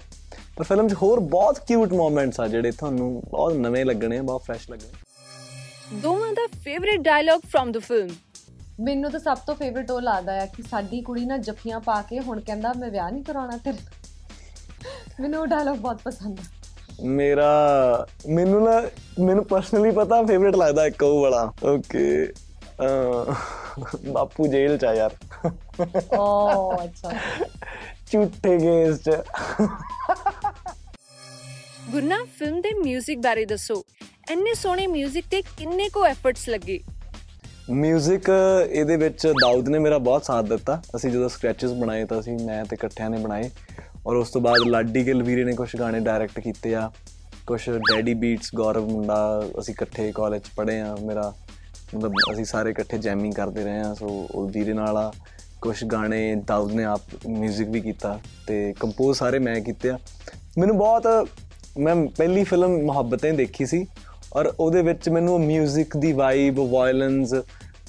ਪਰ 0.56 0.64
ਫਿਲਮ 0.64 0.88
'ਚ 0.88 0.94
ਹੋਰ 1.02 1.20
ਬਹੁਤ 1.20 1.58
ਕਿਊਟ 1.58 1.92
ਮੋਮੈਂਟਸ 1.92 2.40
ਆ 2.40 2.48
ਜਿਹੜੇ 2.48 2.70
ਤੁਹਾਨੂੰ 2.70 3.22
ਬਹੁਤ 3.30 3.52
ਨਵੇਂ 3.52 3.84
ਲੱਗਣੇ 3.84 4.18
ਆ 4.18 4.22
ਬਹੁਤ 4.22 4.42
ਫਰੈਸ਼ 4.42 4.70
ਲੱਗਣੇ 4.70 5.98
ਦੋਵਾਂ 6.00 6.32
ਦਾ 6.32 6.46
favourite 6.64 7.00
dialogue 7.00 7.40
from 7.52 7.72
the 7.72 7.78
film 7.78 8.08
ਮੈਨੂੰ 8.80 9.10
ਤਾਂ 9.10 9.20
ਸਭ 9.20 9.38
ਤੋਂ 9.46 9.54
ਫੇਵਰਿਟ 9.54 9.90
ਉਹ 9.90 10.00
ਲੱਗਦਾ 10.00 10.42
ਆ 10.42 10.46
ਕਿ 10.46 10.62
ਸਾਡੀ 10.62 11.00
ਕੁੜੀ 11.02 11.24
ਨਾ 11.24 11.36
ਜੱਫੀਆਂ 11.38 11.80
ਪਾ 11.80 12.02
ਕੇ 12.02 12.20
ਹੁਣ 12.20 12.40
ਕਹਿੰਦਾ 12.40 12.72
ਮੈਂ 12.78 12.90
ਵਿਆਹ 12.90 13.10
ਨਹੀਂ 13.10 13.24
ਕਰਾਉਣਾ 13.24 13.56
ਤੇਰੇ। 13.56 13.78
ਮੈਨੂੰ 15.20 15.40
ਉਹ 15.40 15.46
ਡਾਇਲੌਗ 15.46 15.76
ਬਹੁਤ 15.76 16.00
ਪਸੰਦ 16.04 16.38
ਆ। 16.38 16.42
ਮੇਰਾ 17.06 17.50
ਮੈਨੂੰ 18.28 18.62
ਨਾ 18.64 18.82
ਮੈਨੂੰ 19.20 19.44
ਪਰਸਨਲੀ 19.44 19.90
ਪਤਾ 19.90 20.22
ਫੇਵਰਿਟ 20.22 20.56
ਲੱਗਦਾ 20.56 20.86
ਇੱਕ 20.86 21.02
ਉਹ 21.02 21.20
ਵਾਲਾ 21.22 21.52
ਓਕੇ 21.64 22.32
ਬਾਪੂ 24.07 24.47
ਜੇਲ੍ਹ 24.47 24.77
ਚ 24.77 24.85
ਆ 24.85 24.93
ਯਾਰ 24.93 25.15
ਓ 26.13 26.83
ਅੱਛਾ 26.83 27.11
ਝੂਠੇ 28.11 28.57
ਕੇਸ 28.59 28.99
ਚ 28.99 29.17
ਗੁਰਨਾਮ 31.91 32.25
ਫਿਲਮ 32.37 32.61
ਦੇ 32.61 32.69
뮤직 32.79 33.21
ਬਾਰੇ 33.23 33.45
ਦੱਸੋ 33.45 33.83
ਇੰਨੇ 34.31 34.53
ਸੋਹਣੇ 34.53 34.85
뮤직 34.87 35.29
ਤੇ 35.31 35.41
ਕਿੰਨੇ 35.57 35.89
ਕੋ 35.89 36.05
ਐਫਰਟਸ 36.05 36.47
ਲੱਗੇ 36.49 36.79
ਮਿਊਜ਼ਿਕ 37.71 38.29
ਇਹਦੇ 38.69 38.95
ਵਿੱਚ 38.97 39.25
ਦਾਊਦ 39.41 39.69
ਨੇ 39.69 39.79
ਮੇਰਾ 39.79 39.97
ਬਹੁਤ 39.99 40.25
ਸਾਥ 40.25 40.45
ਦਿੱਤਾ 40.45 40.81
ਅਸੀਂ 40.95 41.11
ਜਦੋਂ 41.11 41.29
ਸਕ੍ਰੈਚਸ 41.29 41.71
ਬਣਾਏ 41.73 42.05
ਤਾਂ 42.05 42.19
ਅਸੀਂ 42.19 42.37
ਮੈਂ 42.39 42.63
ਤੇ 42.65 42.75
ਇਕੱਠਿਆਂ 42.75 43.09
ਨੇ 43.09 43.17
ਬਣਾਏ 43.17 43.49
ਔਰ 44.05 44.15
ਉਸ 44.15 44.29
ਤੋਂ 44.29 44.41
ਬਾਅਦ 44.41 44.67
ਲਾਡੀ 44.67 45.05
ਗਿੱਲ 45.05 45.23
ਵੀਰੇ 45.23 45.43
ਨੇ 45.43 45.53
ਕੁਝ 45.53 45.69
ਗਾਣੇ 45.75 45.99
ਡਾਇਰੈਕਟ 45.99 46.39
ਕੀਤੇ 46.39 46.73
ਆ 46.75 46.89
ਕੁਝ 47.47 47.59
ਡੈਡੀ 47.69 48.13
ਬੀਟਸ 48.15 48.49
ਗੌਰਵ 48.55 48.89
ਮੁੰਡਾ 48.89 49.17
ਅਸੀਂ 49.59 49.73
ਇਕੱਠੇ 49.73 50.11
ਕਾਲਜ 50.11 50.49
ਪੜ੍ਹੇ 50.55 50.79
ਆ 50.81 50.95
ਮੇਰਾ 51.01 51.33
ਮਤਲਬ 51.95 52.13
ਅਸੀਂ 52.33 52.45
ਸਾਰੇ 52.45 52.69
ਇਕੱਠੇ 52.69 52.97
ਜੈਮਿੰਗ 52.97 53.33
ਕਰਦੇ 53.33 53.63
ਰਹੇ 53.63 53.79
ਆ 53.79 53.93
ਸੋ 53.93 54.07
ਉਹ 54.31 54.49
ਵੀਰੇ 54.49 54.73
ਨਾਲ 54.73 54.97
ਆ 54.97 55.11
ਕੁਝ 55.61 55.83
ਗਾਣੇ 55.85 56.35
ਦਾਊਦ 56.47 56.71
ਨੇ 56.71 56.83
ਆਪ 56.83 57.01
뮤직 57.27 57.69
ਵੀ 57.69 57.81
ਕੀਤਾ 57.81 58.19
ਤੇ 58.47 58.73
ਕੰਪੋਜ਼ 58.79 59.17
ਸਾਰੇ 59.17 59.39
ਮੈਂ 59.39 59.59
ਕੀਤੇ 59.61 59.89
ਆ 59.89 59.97
ਮੈਨੂੰ 60.57 60.77
ਬਹੁਤ 60.77 61.27
ਮੈਂ 61.77 61.95
ਪਹਿਲੀ 61.95 62.43
ਫਿਲਮ 62.43 62.81
ਮੁਹੱਬਤਾਂ 62.81 63.33
ਦੇਖੀ 63.33 63.65
ਸੀ 63.65 63.85
ਔਰ 64.35 64.53
ਉਹਦੇ 64.59 64.81
ਵਿੱਚ 64.81 65.09
ਮੈਨੂੰ 65.09 65.39
뮤직 65.39 65.99
ਦੀ 65.99 66.11
ਵਾਈਬ 66.13 66.59
ਵਾਇਲੈਂਸ 66.59 67.33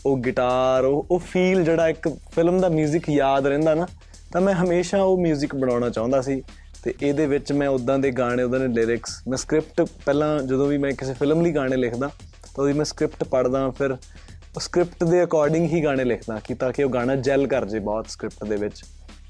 ਉਹ 0.07 0.17
ਗਿਟਾਰ 0.17 0.85
ਉਹ 0.85 1.07
ਉਹ 1.11 1.19
ਫੀਲ 1.19 1.65
ਜਿਹੜਾ 1.65 1.89
ਇੱਕ 1.89 2.09
ਫਿਲਮ 2.09 2.61
ਦਾ 2.61 2.69
뮤직 2.69 3.11
ਯਾਦ 3.11 3.47
ਰਹਿੰਦਾ 3.47 3.75
ਨਾ 3.75 3.87
ਤਾਂ 4.33 4.41
ਮੈਂ 4.41 4.55
ਹਮੇਸ਼ਾ 4.55 5.03
ਉਹ 5.03 5.19
뮤직 5.19 5.57
ਬਣਾਉਣਾ 5.57 5.89
ਚਾਹੁੰਦਾ 5.89 6.21
ਸੀ 6.21 6.43
ਤੇ 6.85 6.95
ਇਹਦੇ 7.03 7.27
ਵਿੱਚ 7.27 7.53
ਮੈਂ 7.53 7.69
ਉਦਾਂ 7.69 7.99
ਦੇ 7.99 8.11
ਗਾਣੇ 8.11 8.43
ਉਦਾਂ 8.43 8.61
ਦੇ 8.61 8.67
ਲਿਰਿਕਸ 8.69 9.23
ਮੈਂ 9.29 9.39
ਸਕ੍ਰਿਪਟ 9.39 9.81
ਪਹਿਲਾਂ 10.05 10.39
ਜਦੋਂ 10.43 10.67
ਵੀ 10.67 10.79
ਮੈਂ 10.79 10.93
ਕਿਸੇ 10.93 11.15
ਫਿਲਮ 11.15 11.41
ਲਈ 11.41 11.53
ਗਾਣੇ 11.53 11.77
ਲਿਖਦਾ 11.77 12.11
ਤਾਂ 12.56 12.64
ਉਹਦੀ 12.64 12.74
ਮੈਂ 12.74 12.86
ਸਕ੍ਰਿਪਟ 12.86 13.24
ਪੜ੍ਹਦਾ 13.24 13.70
ਫਿਰ 13.70 13.92
ਉਹ 13.92 14.60
ਸਕ੍ਰਿਪਟ 14.60 15.04
ਦੇ 15.04 15.24
ਅਕੋਰਡਿੰਗ 15.24 15.66
ਹੀ 15.70 15.84
ਗਾਣੇ 15.84 16.04
ਲਿਖਦਾ 16.04 16.40
ਕਿ 16.40 16.54
ਤਾਂ 16.54 16.72
ਕਿ 16.74 16.84
ਉਹ 16.84 16.90
ਗਾਣਾ 16.90 17.16
ਜੈਲ 17.16 17.48
ਕਰ 17.48 17.66
ਜੇ 17.66 17.80
ਬਹੁਤ 17.80 18.10
ਸਕ੍ਰਿਪਟ 18.10 18.44
ਦੇ 18.44 18.56
ਵਿੱਚ 18.56 18.84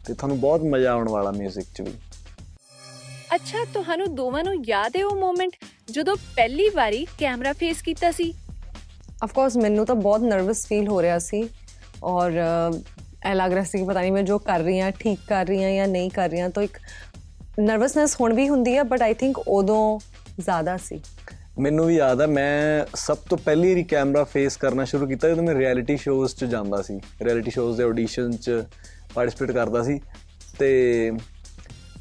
ਤੇ 0.06 0.14
ਤੁਹਾਨੂੰ 0.14 0.40
ਬਹੁਤ 0.40 0.62
ਮਜ਼ਾ 0.64 0.92
ਆਉਣ 0.92 1.10
ਵਾਲਾ 1.10 1.32
뮤직 1.32 1.74
'ਚ 1.76 1.82
ਵੀ। 1.82 1.94
ਅੱਛਾ 3.36 3.64
ਤੁਹਾਨੂੰ 3.74 4.16
ਦੋਵਾਂ 4.16 4.44
ਨੂੰ 4.44 4.54
ਯਾਦ 4.68 4.96
ਹੈ 4.98 5.06
ਉਹ 5.06 5.16
ਮੂਮੈਂਟ 5.16 5.56
ਜਦੋਂ 5.92 6.16
ਪਹਿਲੀ 6.36 6.70
ਵਾਰੀ 6.70 7.06
ਕੈਮਰਾ 7.20 7.54
ਫੇਸ 7.54 7.82
ਕੀਤਾ 7.82 8.12
ਸੀ? 8.12 8.34
ਆਫ 9.24 9.34
ਕੋਰਸ 9.34 9.58
ਮੈਨੂੰ 9.58 9.86
ਤਾਂ 9.86 9.96
ਬਹੁਤ 9.96 10.22
ਨਰਵਸ 10.22 10.66
ਫੀਲ 10.68 10.88
ਹੋ 10.88 11.02
ਰਿਹਾ 11.02 11.20
ਸੀ 11.20 11.50
ਔਰ 12.04 12.32
ਐ 13.26 13.34
ਲੱਗ 13.34 13.52
ਰਿਹਾ 13.52 13.64
ਸੀ 13.64 13.78
ਕਿ 13.78 13.84
ਪਤਾ 13.86 14.02
ਨਹੀਂ 14.02 14.12
ਮੈਂ 14.12 14.24
ਜੋ 14.24 14.38
ਕਰ 14.40 14.60
ਰਹੀ 14.60 14.80
ਹਾਂ 14.80 14.92
ਠੀਕ 14.92 15.20
ਕਰ 15.28 15.46
ਰਹੀ 15.46 15.64
ਹਾਂ 15.64 15.72
ਜਾਂ 15.72 15.88
ਨਹੀਂ 15.88 16.10
ਕਰ 16.12 16.30
ਰਹੀ 16.30 16.40
ਹਾਂ 16.40 16.50
ਤਾਂ 16.50 16.64
ਇੱਕ 16.64 16.78
ਨਰਵਸਨੈਸ 17.60 18.16
ਹੁਣ 18.22 18.34
ਵੀ 18.34 18.48
ਹੁੰਦੀ 18.50 18.78
ਹੈ 18.78 18.84
ਬਟ 18.84 19.02
ਆਈ 19.02 19.14
ਥਿੰਕ 19.14 19.40
ਉਦੋਂ 19.40 20.00
ਜ਼ਿਆਦਾ 20.40 20.78
ਸੀ। 20.78 21.00
ਮੈਨੂੰ 21.60 21.86
ਵੀ 21.86 21.96
ਯਾਦ 21.96 22.22
ਆ, 22.22 22.26
ਮੈਂ 22.26 22.86
ਸਭ 22.96 23.18
ਤੋਂ 23.30 23.38
ਪਹਿਲੀ 23.38 23.70
ਵਾਰੀ 23.70 23.84
ਕੈਮਰਾ 23.84 24.24
ਫੇਸ 24.24 24.58
ਕਰਨਾ 24.58 24.86
ਸ਼ੁਰੂ 24.86 25.08
ਕੀਤਾ 25.08 25.30
ਜਦੋਂ 25.30 25.44
ਮੈਂ 25.44 25.56
ਰਿਐਲਿਟੀ 25.56 25.98
ਸ਼ੋਜ਼ 25.98 26.36
'ਚ 26.36 26.46
ਜਾਂਦਾ 26.46 26.82
ਸੀ। 26.82 27.00
ਰਿਐਲਿਟੀ 27.22 27.52
ਸ਼ੋਜ਼ 27.52 27.78
ਦੇ 27.78 27.84
ਆਡੀਸ਼ਨ 27.84 28.32
'ਚ 28.32 28.64
ਪਾਰਟਿਸਿਪੇਟ 29.14 29.52
ਕਰਦਾ 29.52 29.84
ਸੀ। 29.84 30.02
ਤੇ 30.60 31.12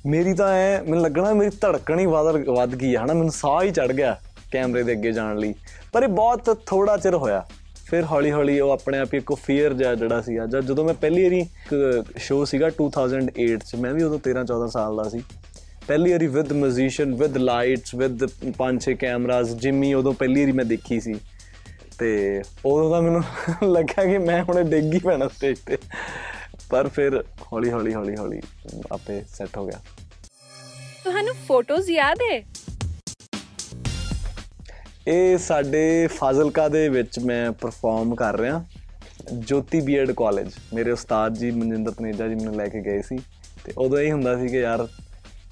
ਮੇਰੀ 0.07 0.35
ਤਾਂ 0.35 0.53
ਐ, 0.53 0.83
ਮੈਨੂੰ 0.83 1.05
ਲੱਗਣਾ 1.05 1.33
ਮੇਰੀ 1.33 1.51
ਧੜਕਣ 1.51 1.99
ਹੀ 1.99 2.07
ਵੱਧ 2.07 2.49
ਵੱਧ 2.49 2.75
ਗਈ 2.75 2.97
ਹੈ 2.97 3.05
ਹਨਾ? 3.05 3.13
ਮੈਨੂੰ 3.13 3.33
ਸਾਹ 3.33 3.63
ਹੀ 3.63 3.71
ਚੜ 3.71 3.93
ਗਿਆ 3.93 4.21
ਕੈਮਰੇ 4.53 4.83
ਦੇ 4.83 4.93
ਅੱਗੇ 4.93 5.13
ਜਾਣ 5.13 5.37
ਲਈ। 5.37 5.55
ਪਰ 5.93 6.03
ਇਹ 6.03 6.09
ਬਹੁਤ 6.09 6.59
ਥੋੜਾ 6.67 6.97
ਚਿਰ 6.97 7.15
ਹੋਇਆ। 7.15 7.47
ਫਿਰ 7.87 8.05
ਹੌਲੀ 8.05 8.33
ਹੌਲੀ 8.33 8.61
ਉਹ 8.61 8.71
ਆਪਣੇ 8.71 8.99
ਆਪ 8.99 9.15
ਹੀ 9.15 9.19
ਇੱਕ 9.19 9.35
ਫੀਅਰ 9.35 9.73
ਜਿਹਾ 9.73 9.95
ਜਿਹੜਾ 9.95 10.21
ਸੀਗਾ, 10.21 10.47
ਜਦ 10.47 10.61
ਜਦੋਂ 10.61 10.85
ਮੈਂ 10.85 10.95
ਪਹਿਲੀ 10.95 11.25
ਵਾਰੀ 11.25 11.39
ਇੱਕ 11.39 12.05
ਸ਼ੋਅ 12.17 12.47
ਸੀਗਾ 12.47 12.71
2008 12.71 13.59
ਚ, 13.67 13.75
ਮੈਂ 13.77 13.95
ਵੀ 13.95 14.03
ਉਦੋਂ 14.03 14.19
13 14.19 14.45
14 14.45 14.69
ਸਾਲ 14.69 14.97
ਦਾ 14.97 15.09
ਸੀ। 15.09 15.21
ਪਹਿਲੀ 15.91 16.13
ਵਾਰੀ 16.13 16.27
with 16.27 16.53
musician 16.53 17.15
with 17.15 17.37
lights 17.37 17.95
with 17.95 18.25
ਪੰਜ 18.59 18.83
ਛੇ 18.83 18.95
ਕੈਮਰਾਸ 18.95 19.51
ਜਿਮੀ 19.51 19.95
ਉਦੋਂ 19.95 20.13
ਪਹਿਲੀ 20.13 20.41
ਵਾਰੀ 20.41 20.53
ਮੈਂ 20.53 20.65
ਦੇਖੀ 20.65 21.01
ਸੀ। 21.01 21.15
ਤੇ 21.99 22.43
ਉਦੋਂ 22.67 22.91
ਤਾਂ 22.91 23.03
ਮੈਨੂੰ 23.03 23.23
ਲੱਗਾ 23.63 24.05
ਕਿ 24.05 24.19
ਮੈਂ 24.19 24.45
ਹੁਣੇ 24.45 24.63
ਡਿੱਗ 24.63 24.95
ਹੀ 24.95 24.99
ਪੈਣਾ 24.99 25.29
ਸਟੇਜ 25.29 25.59
ਤੇ। 25.59 25.79
ਪਰ 26.71 26.89
ਫਿਰ 26.89 27.25
ਹੌਲੀ 27.53 27.71
ਹੌਲੀ 27.71 27.95
ਹੌਲੀ 27.95 28.17
ਹੌਲੀ 28.17 28.41
ਆਪੇ 28.93 29.23
ਸੈੱਟ 29.29 29.57
ਹੋ 29.57 29.67
ਗਿਆ। 29.67 29.81
ਤੁਹਾਨੂੰ 31.05 31.35
ਫੋਟੋਜ਼ 31.49 31.91
ਯਾਦ 31.91 32.19
ਹੈ? 32.33 32.43
ਇਹ 35.09 35.39
ਸਾਡੇ 35.39 36.07
ਫਾਜ਼ਿਲਕਾ 36.07 36.69
ਦੇ 36.69 36.89
ਵਿੱਚ 36.89 37.19
ਮੈਂ 37.19 37.53
ਪਰਫਾਰਮ 37.53 38.15
ਕਰ 38.15 38.39
ਰਿਹਾ 38.39 38.65
ਜੋਤੀ 39.33 39.81
ਬੀਐਡ 39.81 40.13
ਕਾਲਜ 40.13 40.53
ਮੇਰੇ 40.75 40.91
ਉਸਤਾਦ 40.91 41.35
ਜੀ 41.35 41.51
ਮਨਿੰਦਰ 41.51 41.91
ਤਨੇਜਾ 41.91 42.29
ਜੀ 42.29 42.35
ਮੈਨੂੰ 42.35 42.57
ਲੈ 42.57 42.67
ਕੇ 42.67 42.81
ਗਏ 42.81 43.03
ਸੀ। 43.03 43.19
ਤੇ 43.65 43.73
ਉਦੋਂ 43.79 43.99
ਇਹ 43.99 44.13
ਹੁੰਦਾ 44.13 44.39
ਸੀ 44.39 44.49
ਕਿ 44.49 44.59
ਯਾਰ 44.59 44.89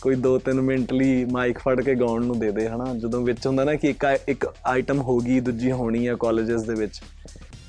ਕੋਈ 0.03 0.15
2-3 0.25 0.61
ਮਿੰਟ 0.63 0.93
ਲਈ 0.93 1.25
ਮਾਈਕ 1.33 1.59
ਫੜ 1.59 1.81
ਕੇ 1.83 1.95
ਗਾਉਣ 1.95 2.25
ਨੂੰ 2.25 2.39
ਦੇ 2.39 2.51
ਦੇ 2.51 2.67
ਹਨਾ? 2.69 2.85
ਜਦੋਂ 2.95 3.21
ਵਿੱਚ 3.23 3.47
ਹੁੰਦਾ 3.47 3.65
ਨਾ 3.65 3.75
ਕਿ 3.75 3.89
ਇੱਕ 3.91 4.05
ਇੱਕ 4.29 4.47
ਆਈਟਮ 4.67 5.01
ਹੋਗੀ 5.03 5.39
ਦੂਜੀ 5.41 5.73
ਹੋਣੀ 5.73 6.07
ਆ 6.07 6.15
ਕਾਲਜਸ 6.21 6.63
ਦੇ 6.63 6.75
ਵਿੱਚ 6.75 7.01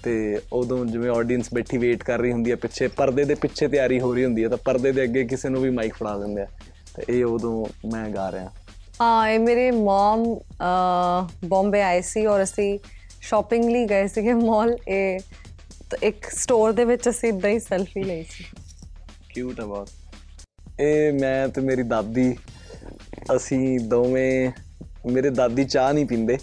ਤੇ 0.04 0.14
ਉਦੋਂ 0.54 0.86
ਜਿਵੇਂ 0.86 1.10
ਆਡੀਅנס 1.12 1.50
ਬੈਠੀ 1.54 1.78
ਵੇਟ 1.78 2.04
ਕਰ 2.04 2.20
ਰਹੀ 2.20 2.32
ਹੁੰਦੀ 2.32 2.52
ਹੈ 2.52 2.56
ਪਿੱਛੇ 2.56 2.88
ਪਰਦੇ 2.98 3.24
ਦੇ 3.24 3.36
ਪਿੱਛੇ 3.36 3.68
ਤਿਆਰੀ 3.68 4.00
ਹੋ 4.00 4.14
ਰਹੀ 4.14 4.26
ਹੁੰਦੀ 4.26 4.44
ਹੈ 4.44 4.50
ਤਾਂ 4.50 4.58
ਪਰਦੇ 4.66 4.92
ਦੇ 4.92 5.04
ਅੱਗੇ 5.04 5.24
ਕਿਸੇ 5.28 5.50
ਨੂੰ 5.50 5.62
ਵੀ 5.62 5.70
ਮਾਈਕ 5.70 5.94
ਫੜਾ 5.94 6.18
ਦਿੰਦੇ 6.18 6.42
ਆ 6.42 6.48
ਤੇ 6.96 7.04
ਇਹ 7.10 7.26
ਉਦੋਂ 7.26 7.66
ਮੈਂ 7.94 8.08
ਗਾ 8.10 8.32
ਰਿਹਾ। 8.32 8.52
ਹਾਂ 9.02 9.28
ਇਹ 9.30 9.40
ਮੇਰੇ 9.40 9.70
ਮਮ 9.72 10.24
ਬੰਬੇ 11.50 11.82
ਆਏ 11.82 12.02
ਸੀ 12.02 12.26
ਔਰ 12.26 12.44
ਅਸੀਂ 12.44 12.78
ਸ਼ਾਪਿੰਗ 13.22 13.70
ਲਈ 13.70 13.86
ਗਏ 13.86 14.08
ਸੀਗੇ 14.08 14.34
ਮਾਲ 14.34 14.76
ਇਹ 14.88 15.20
ਇੱਕ 16.04 16.30
ਸਟੋਰ 16.32 16.72
ਦੇ 16.72 16.86
ਵਿੱਚ 16.86 17.10
ਅਸੀਂ 17.10 17.30
ਇਦਾਂ 17.30 17.50
ਹੀ 17.50 17.60
ਸੈਲਫੀ 17.60 18.04
ਲਈ 18.04 18.24
ਸੀ। 18.24 18.44
ਕਿਊਟ 19.34 19.60
ਆ 19.60 19.66
ਬਹੁਤ। 19.66 19.90
ਇਹ 20.80 21.14
ਮੈਂ 21.14 21.48
ਤੇ 21.48 21.62
ਮੇਰੀ 21.62 21.84
ਦਾਦੀ, 21.84 22.36
ਅਸੀਂ 23.36 23.80
ਦੋਵੇਂ, 23.80 24.52
ਮੇਰੇ 25.06 25.30
ਦਾਦੀ 25.30 25.64
ਚਾਹ 25.64 25.92
ਨਹੀਂ 25.94 26.06
ਪੀਂਦੇ, 26.06 26.38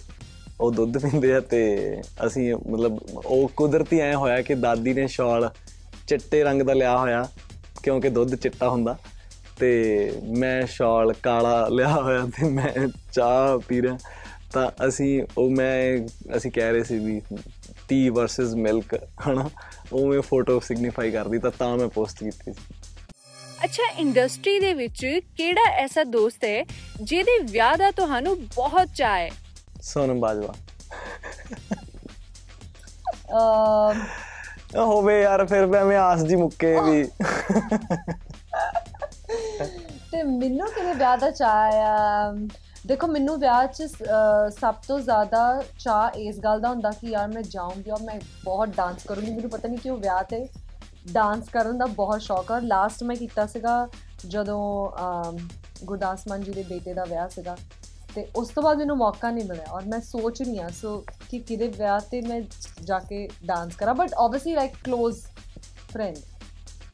ਉਹ 0.60 0.72
ਦੁੱਧ 0.72 0.98
ਪੀਂਦੇ 0.98 1.32
ਆ 1.34 1.40
ਤੇ 1.40 1.60
ਅਸੀਂ 2.26 2.54
ਮਤਲਬ 2.54 2.98
ਉਹ 3.16 3.48
ਕੁਦਰਤੀ 3.56 4.00
ਐ 4.00 4.12
ਹੋਇਆ 4.14 4.42
ਕਿ 4.42 4.54
ਦਾਦੀ 4.54 4.94
ਨੇ 4.94 5.06
ਸ਼ਾਲ 5.06 5.50
ਚਿੱਟੇ 6.08 6.42
ਰੰਗ 6.44 6.62
ਦਾ 6.62 6.72
ਲਿਆ 6.72 6.96
ਹੋਇਆ, 6.98 7.26
ਕਿਉਂਕਿ 7.82 8.08
ਦੁੱਧ 8.08 8.34
ਚਿੱਟਾ 8.34 8.68
ਹੁੰਦਾ, 8.68 8.96
ਤੇ 9.60 10.12
ਮੈਂ 10.38 10.66
ਸ਼ਾਲ 10.66 11.12
ਕਾਲਾ 11.12 11.68
ਲਿਆ 11.68 11.92
ਹੋਇਆ 11.92 12.26
ਤੇ 12.36 12.48
ਮੈਂ 12.48 12.88
ਚਾਹ 13.12 13.58
ਪੀ 13.58 13.80
ਰਿਹਾ, 13.82 13.98
ਤਾਂ 14.52 14.70
ਅਸੀਂ, 14.88 15.22
ਉਹ 15.38 15.50
ਮੈਂ, 15.50 16.06
ਅਸੀਂ 16.36 16.50
ਕਹਿ 16.50 16.72
ਰਹੇ 16.72 16.82
ਸੀ 16.84 16.98
ਵੀ 16.98 17.20
ਟੀ 17.88 18.08
ਵਰਸਸ 18.08 18.54
ਮਿਲਕ 18.54 18.94
ਹਨਾ, 19.28 19.48
ਉਹ 19.92 20.06
ਮੈਂ 20.06 20.20
ਫੋਟੋ 20.20 20.60
ਸਿਗਨੀਫਾਈ 20.60 21.10
ਕਰਦੀ 21.10 21.38
ਤਾਂ 21.38 21.50
ਤਾਂ 21.58 21.76
ਮੈਂ 21.76 21.88
ਪੋਸਟ 21.88 22.24
ਕੀਤੀ 22.24 22.52
ਸੀ। 22.52 22.84
ਅੱਛਾ 23.64 23.82
ਇੰਡਸਟਰੀ 23.98 24.58
ਦੇ 24.60 24.74
ਵਿੱਚ 24.74 25.20
ਕਿਹੜਾ 25.36 25.70
ਐਸਾ 25.70 26.04
ਦੋਸਤ 26.04 26.44
ਹੈ 26.44 26.64
ਜਿਹਦੇ 27.02 27.38
ਵਿਆਹ 27.52 27.76
ਦਾ 27.76 27.90
ਤੁਹਾਨੂੰ 27.90 28.36
ਬਹੁਤ 28.46 28.88
ਚਾਅ 28.94 29.18
ਹੈ? 29.18 29.30
ਸੋਨਮ 29.82 30.20
ਬਾਜਵਾ। 30.20 30.54
ਅ 34.74 34.78
ਹੋਵੇ 34.78 35.22
ਯਾਰ 35.22 35.46
ਫਿਰ 35.46 35.66
ਮੈਂ 35.66 35.80
ਐਵੇਂ 35.80 35.96
ਆਸ 35.96 36.22
ਜੀ 36.22 36.36
ਮੁੱਕੇ 36.36 36.76
ਵੀ। 36.80 37.04
ਤੇ 40.12 40.22
ਮੈਨੂੰ 40.22 40.68
ਕਿਹਦੇ 40.68 40.92
ਵਿਆਹ 40.94 41.16
ਦਾ 41.16 41.30
ਚਾਹ 41.30 41.72
ਆ 41.72 42.32
ਦੇਖੋ 42.86 43.06
ਮੈਨੂੰ 43.06 43.38
ਵਿਆਹ 43.40 43.66
'ਚ 43.66 43.82
ਸਭ 44.60 44.74
ਤੋਂ 44.88 45.00
ਜ਼ਿਆਦਾ 45.00 45.62
ਚਾਹ 45.78 46.18
ਇਸ 46.18 46.38
ਗੱਲ 46.38 46.60
ਦਾ 46.60 46.68
ਹੁੰਦਾ 46.68 46.90
ਕਿ 46.90 47.06
ਯਾਰ 47.10 47.28
ਮੈਂ 47.28 47.42
ਜਾਊਂਗੀ 47.42 47.90
ਔਰ 47.90 48.02
ਮੈਂ 48.02 48.20
ਬਹੁਤ 48.44 48.68
ਡਾਂਸ 48.68 49.02
ਕਰੂੰਗੀ। 49.08 49.30
ਮੈਨੂੰ 49.30 49.50
ਪਤਾ 49.50 49.68
ਨਹੀਂ 49.68 49.78
ਕਿਉਂ 49.78 49.96
ਵਿਆਹ 49.98 50.22
ਤੇ 50.24 50.46
ਡਾਂਸ 51.12 51.48
ਕਰਨ 51.48 51.78
ਦਾ 51.78 51.86
ਬਹੁਤ 51.86 52.22
ਸ਼ੌਕ 52.22 52.52
ਆ। 52.52 52.58
ਲਾਸਟ 52.58 53.02
ਮੈਂ 53.02 53.16
ਕੀਤਾ 53.16 53.46
ਸੀਗਾ 53.46 53.88
ਜਦੋਂ 54.26 54.90
ਅਮ, 55.00 55.38
ਗੁਰਦਾਸ 55.84 56.28
ਮਾਨ 56.28 56.42
ਜੀ 56.42 56.52
ਦੇ 56.52 56.62
ਬੇਟੇ 56.62 56.94
ਦਾ 56.94 57.04
ਵਿਆਹ 57.04 57.28
ਸੀਗਾ। 57.28 57.56
ਤੇ 58.14 58.26
ਉਸ 58.36 58.48
ਤੋਂ 58.48 58.62
ਬਾਅਦ 58.62 58.78
ਮੈਨੂੰ 58.78 58.96
ਮੌਕਾ 58.96 59.30
ਨਹੀਂ 59.30 59.44
ਮਿਲਿਆ 59.44 59.72
ਔਰ 59.72 59.84
ਮੈਂ 59.84 60.00
ਸੋਚ 60.00 60.42
ਰਹੀ 60.42 60.58
ਹਾਂ 60.58 60.68
ਸੋ 60.68 61.04
ਕਿ 61.30 61.38
ਕਿਹਦੇ 61.38 61.68
ਵਿਆਹ 61.68 62.00
ਤੇ 62.00 62.20
ਮੈਂ 62.20 62.40
ਜਾ 62.84 62.98
ਕੇ 62.98 63.28
ਡਾਂਸ 63.46 63.76
ਕਰਾਂ। 63.76 63.94
But 63.94 64.14
obviously 64.14 64.54
like 64.54 64.72
close 64.84 65.20
friend 65.92 66.16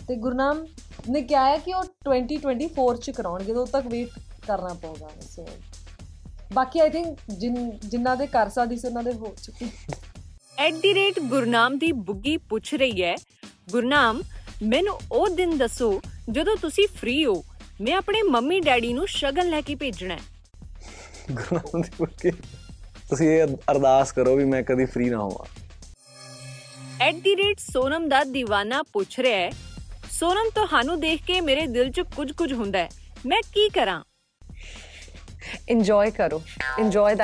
ਤੇ 0.09 0.17
ਗੁਰਨਾਮ 0.17 0.67
ਨੇ 1.09 1.23
ਕਿਹਾ 1.23 1.45
ਹੈ 1.47 1.59
ਕਿ 1.59 1.75
ਉਹ 1.75 1.85
2024 2.05 2.97
ਚ 2.97 3.11
ਕਰਾਉਣਗੇ 3.11 3.53
ਉਦੋਂ 3.53 3.67
ਤੱਕ 3.67 3.87
ਵੇਟ 3.87 4.09
ਕਰਨਾ 4.47 4.75
ਪਊਗਾ। 4.75 5.09
ਸੋ 5.21 5.47
ਬਾਕੀ 6.53 6.81
ਆਈ 6.81 6.91
ਥਿੰਕ 6.91 7.19
ਜਿਨ 7.39 7.71
ਜਿਨ੍ਹਾਂ 7.79 8.17
ਦੇ 8.17 8.27
ਕਰ 8.27 8.49
ਸਕਦੀ 8.49 8.77
ਸੀ 8.77 8.89
ਉਹਨਾਂ 8.89 9.03
ਦੇ 9.03 9.13
ਹੋ 9.13 9.35
ਚੁੱਕੇ। 9.43 9.69
ਐਟ 10.59 10.75
ਦੀ 10.75 10.95
ਰੇਟ 10.95 11.21
ਗੁਰਨਾਮ 11.21 11.79
ਦੀ 11.79 11.93
ਬੁੱਗੀ 11.93 12.37
ਪੁੱਛ 12.37 12.75
ਰਹੀ 12.75 13.03
ਹੈ 13.03 13.15
ਗੁਰਨਾਮ 13.73 14.23
ਮੈਨੂੰ 14.63 14.99
ਉਹ 15.13 15.29
ਦਿਨ 15.29 15.57
ਦੱਸੋ 15.59 16.01
ਜਦੋਂ 16.31 16.57
ਤੁਸੀਂ 16.57 16.87
ਫ੍ਰੀ 16.97 17.25
ਹੋ। 17.25 17.45
ਮੈਂ 17.81 17.95
ਆਪਣੇ 17.97 18.23
ਮੰਮੀ 18.23 18.61
ਡੈਡੀ 18.61 18.93
ਨੂੰ 18.93 19.07
ਸ਼ਗਨ 19.09 19.49
ਲੈ 19.51 19.61
ਕੇ 19.61 19.75
ਭੇਜਣਾ 19.75 20.15
ਹੈ। 20.15 20.21
ਗੁਰਨਾਮ 21.31 21.81
ਦੀ 21.83 21.89
ਮੁੱਕੇ 22.01 22.31
ਤੁਸੀਂ 23.11 23.29
ਇਹ 23.31 23.47
ਅਰਦਾਸ 23.71 24.13
ਕਰੋ 24.13 24.37
ਵੀ 24.37 24.45
ਮੈਂ 24.45 24.63
ਕਦੀ 24.63 24.85
ਫ੍ਰੀ 24.85 25.09
ਨਾ 25.11 25.19
ਹੋਵਾਂ। 25.19 25.47
ਐਟ 27.01 27.15
ਦੀ 27.15 27.37
ਰੇਟ 27.37 27.59
ਸੋਨਮ 27.59 28.09
ਦਾ 28.09 28.21
دیਵਾਨਾ 28.23 28.83
ਪੁੱਛ 28.83 29.19
ਰਿਹਾ 29.21 29.39
ਹੈ 29.39 29.51
ਸੋਨਮ 30.11 30.51
ਤੁਹਾਨੂੰ 30.55 31.01
ਦੇਖ 31.01 31.23
ਕੇ 31.27 31.41
ਮੇਰੇ 31.41 31.67
ਦਿਲ 31.67 31.91
'ਚ 31.91 32.01
ਕੁਝ 32.17 32.33
ਕੁਝ 32.33 32.53
ਹੁੰਦਾ 32.53 32.79
ਹੈ। 32.79 32.89
ਮੈਂ 33.27 33.41
ਕੀ 33.55 33.69
ਕਰਾਂ? 33.69 34.03
ਇੰਜੋਏ 35.69 36.11
ਕਰੋ 36.11 36.43
enjoy 36.79 37.15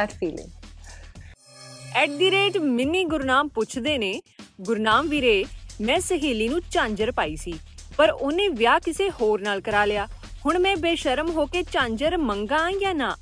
the 2.11 2.31
rate 2.31 2.57
Mini 2.59 3.05
Gurnam 3.05 3.49
ਪੁੱਛਦੇ 3.49 3.99
ਨੇ 3.99 4.21
ਗੁਰਨਾਮ 4.61 5.09
ਵੀਰੇ 5.09 5.45
ਮੈਂ 5.81 5.99
ਸਹੇਲੀ 6.01 6.49
ਨੂੰ 6.49 6.61
ਝਾਂਜਰ 6.71 7.11
ਪਾਈ 7.11 7.37
ਸੀ 7.37 7.53
ਪਰ 7.97 8.11
ਉਹਨੇ 8.11 8.49
ਵਿਆਹ 8.49 8.79
ਕਿਸੇ 8.85 9.09
ਹੋਰ 9.11 9.41
ਨਾਲ 9.41 9.61
ਕਰਾ 9.61 9.85
ਲਿਆ। 9.85 10.07
ਹੁਣ 10.47 10.59
ਮੈਂ 10.59 10.77
ਬੇਸ਼ਰਮ 10.77 11.31
ਹੋ 11.31 11.47
ਕੇ 11.47 11.63
ਝਾਂਜਰ 11.63 12.17
ਮੰਗਾ 12.17 12.59
ਜਾਂ 12.81 12.95
ਨਾ? 12.95 13.15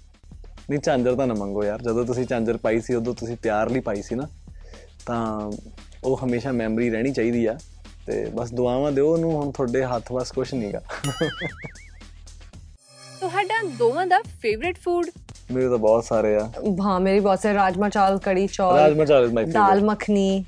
ਨਹੀਂ 0.71 0.81
ਝਾਂਜਰ 0.81 1.15
ਤਾਂ 1.17 1.27
ਨਾ 1.27 1.35
ਮੰਗੋ 1.35 1.65
ਯਾਰ। 1.65 1.83
ਜਦੋਂ 1.83 2.05
ਤੁਸੀਂ 2.05 2.25
ਝਾਂਜਰ 2.27 2.57
ਪਾਈ 2.57 2.81
ਸੀ 2.81 2.95
ਉਦੋਂ 2.95 3.15
ਤੁਸੀਂ 3.15 3.37
ਪਿਆਰ 3.37 3.71
ਲਈ 3.71 3.81
ਪਾਈ 3.81 4.03
ਸੀ 4.03 4.15
ਨਾ 4.15 4.29
ਤਾਂ 5.07 5.51
ਉਹ 6.05 6.19
ਹਮੇਸ਼ਾ 6.25 6.53
ਮੈਮਰੀ 6.53 6.91
ਰਹਿਣੀ 6.91 7.13
ਚਾਹੀਦੀ 7.13 7.45
ਆ। 7.47 7.59
ਤੇ 8.07 8.25
ਬਸ 8.35 8.53
ਦੁਆਵਾਂ 8.53 8.93
ਦਿਓ 8.93 9.13
ਉਹਨੂੰ 9.13 9.33
ਹੁਣ 9.33 9.51
ਤੁਹਾਡੇ 9.53 9.85
ਹੱਥ 9.85 10.13
ਵਾਸ 10.13 10.33
ਕੁਝ 10.33 10.53
ਨਹੀਂਗਾ 10.55 10.81
ਤੁਹਾਡਾ 13.21 13.63
ਦੋਵਾਂ 13.79 14.07
ਦਾ 14.07 14.19
ਫੇਵਰਿਟ 14.43 14.79
ਫੂਡ 14.79 15.11
ਮੇਰੇ 15.53 15.69
ਤਾਂ 15.69 15.79
ਬਹੁਤ 15.79 16.05
ਸਾਰੇ 16.05 16.35
ਆ। 16.37 16.51
ਹਾਂ 16.83 16.99
ਮੇਰੀ 17.01 17.21
ਬਹੁਤ 17.21 17.41
ਸਾਰੇ 17.41 17.55
ਰਾਜਮਾ 17.55 17.89
ਚਾਵਲ 17.89 18.19
ਕੜੀ 18.19 18.47
ਚੌਲ 18.47 18.77
ਰਾਜਮਾ 18.79 19.05
ਚਾਵਲ 19.05 19.33
ਮਾਈ 19.33 19.45
ਫੇਵਰਿਟ 19.45 19.55
ਦਾਲ 19.55 19.85
ਮੱਖਣੀ। 19.85 20.45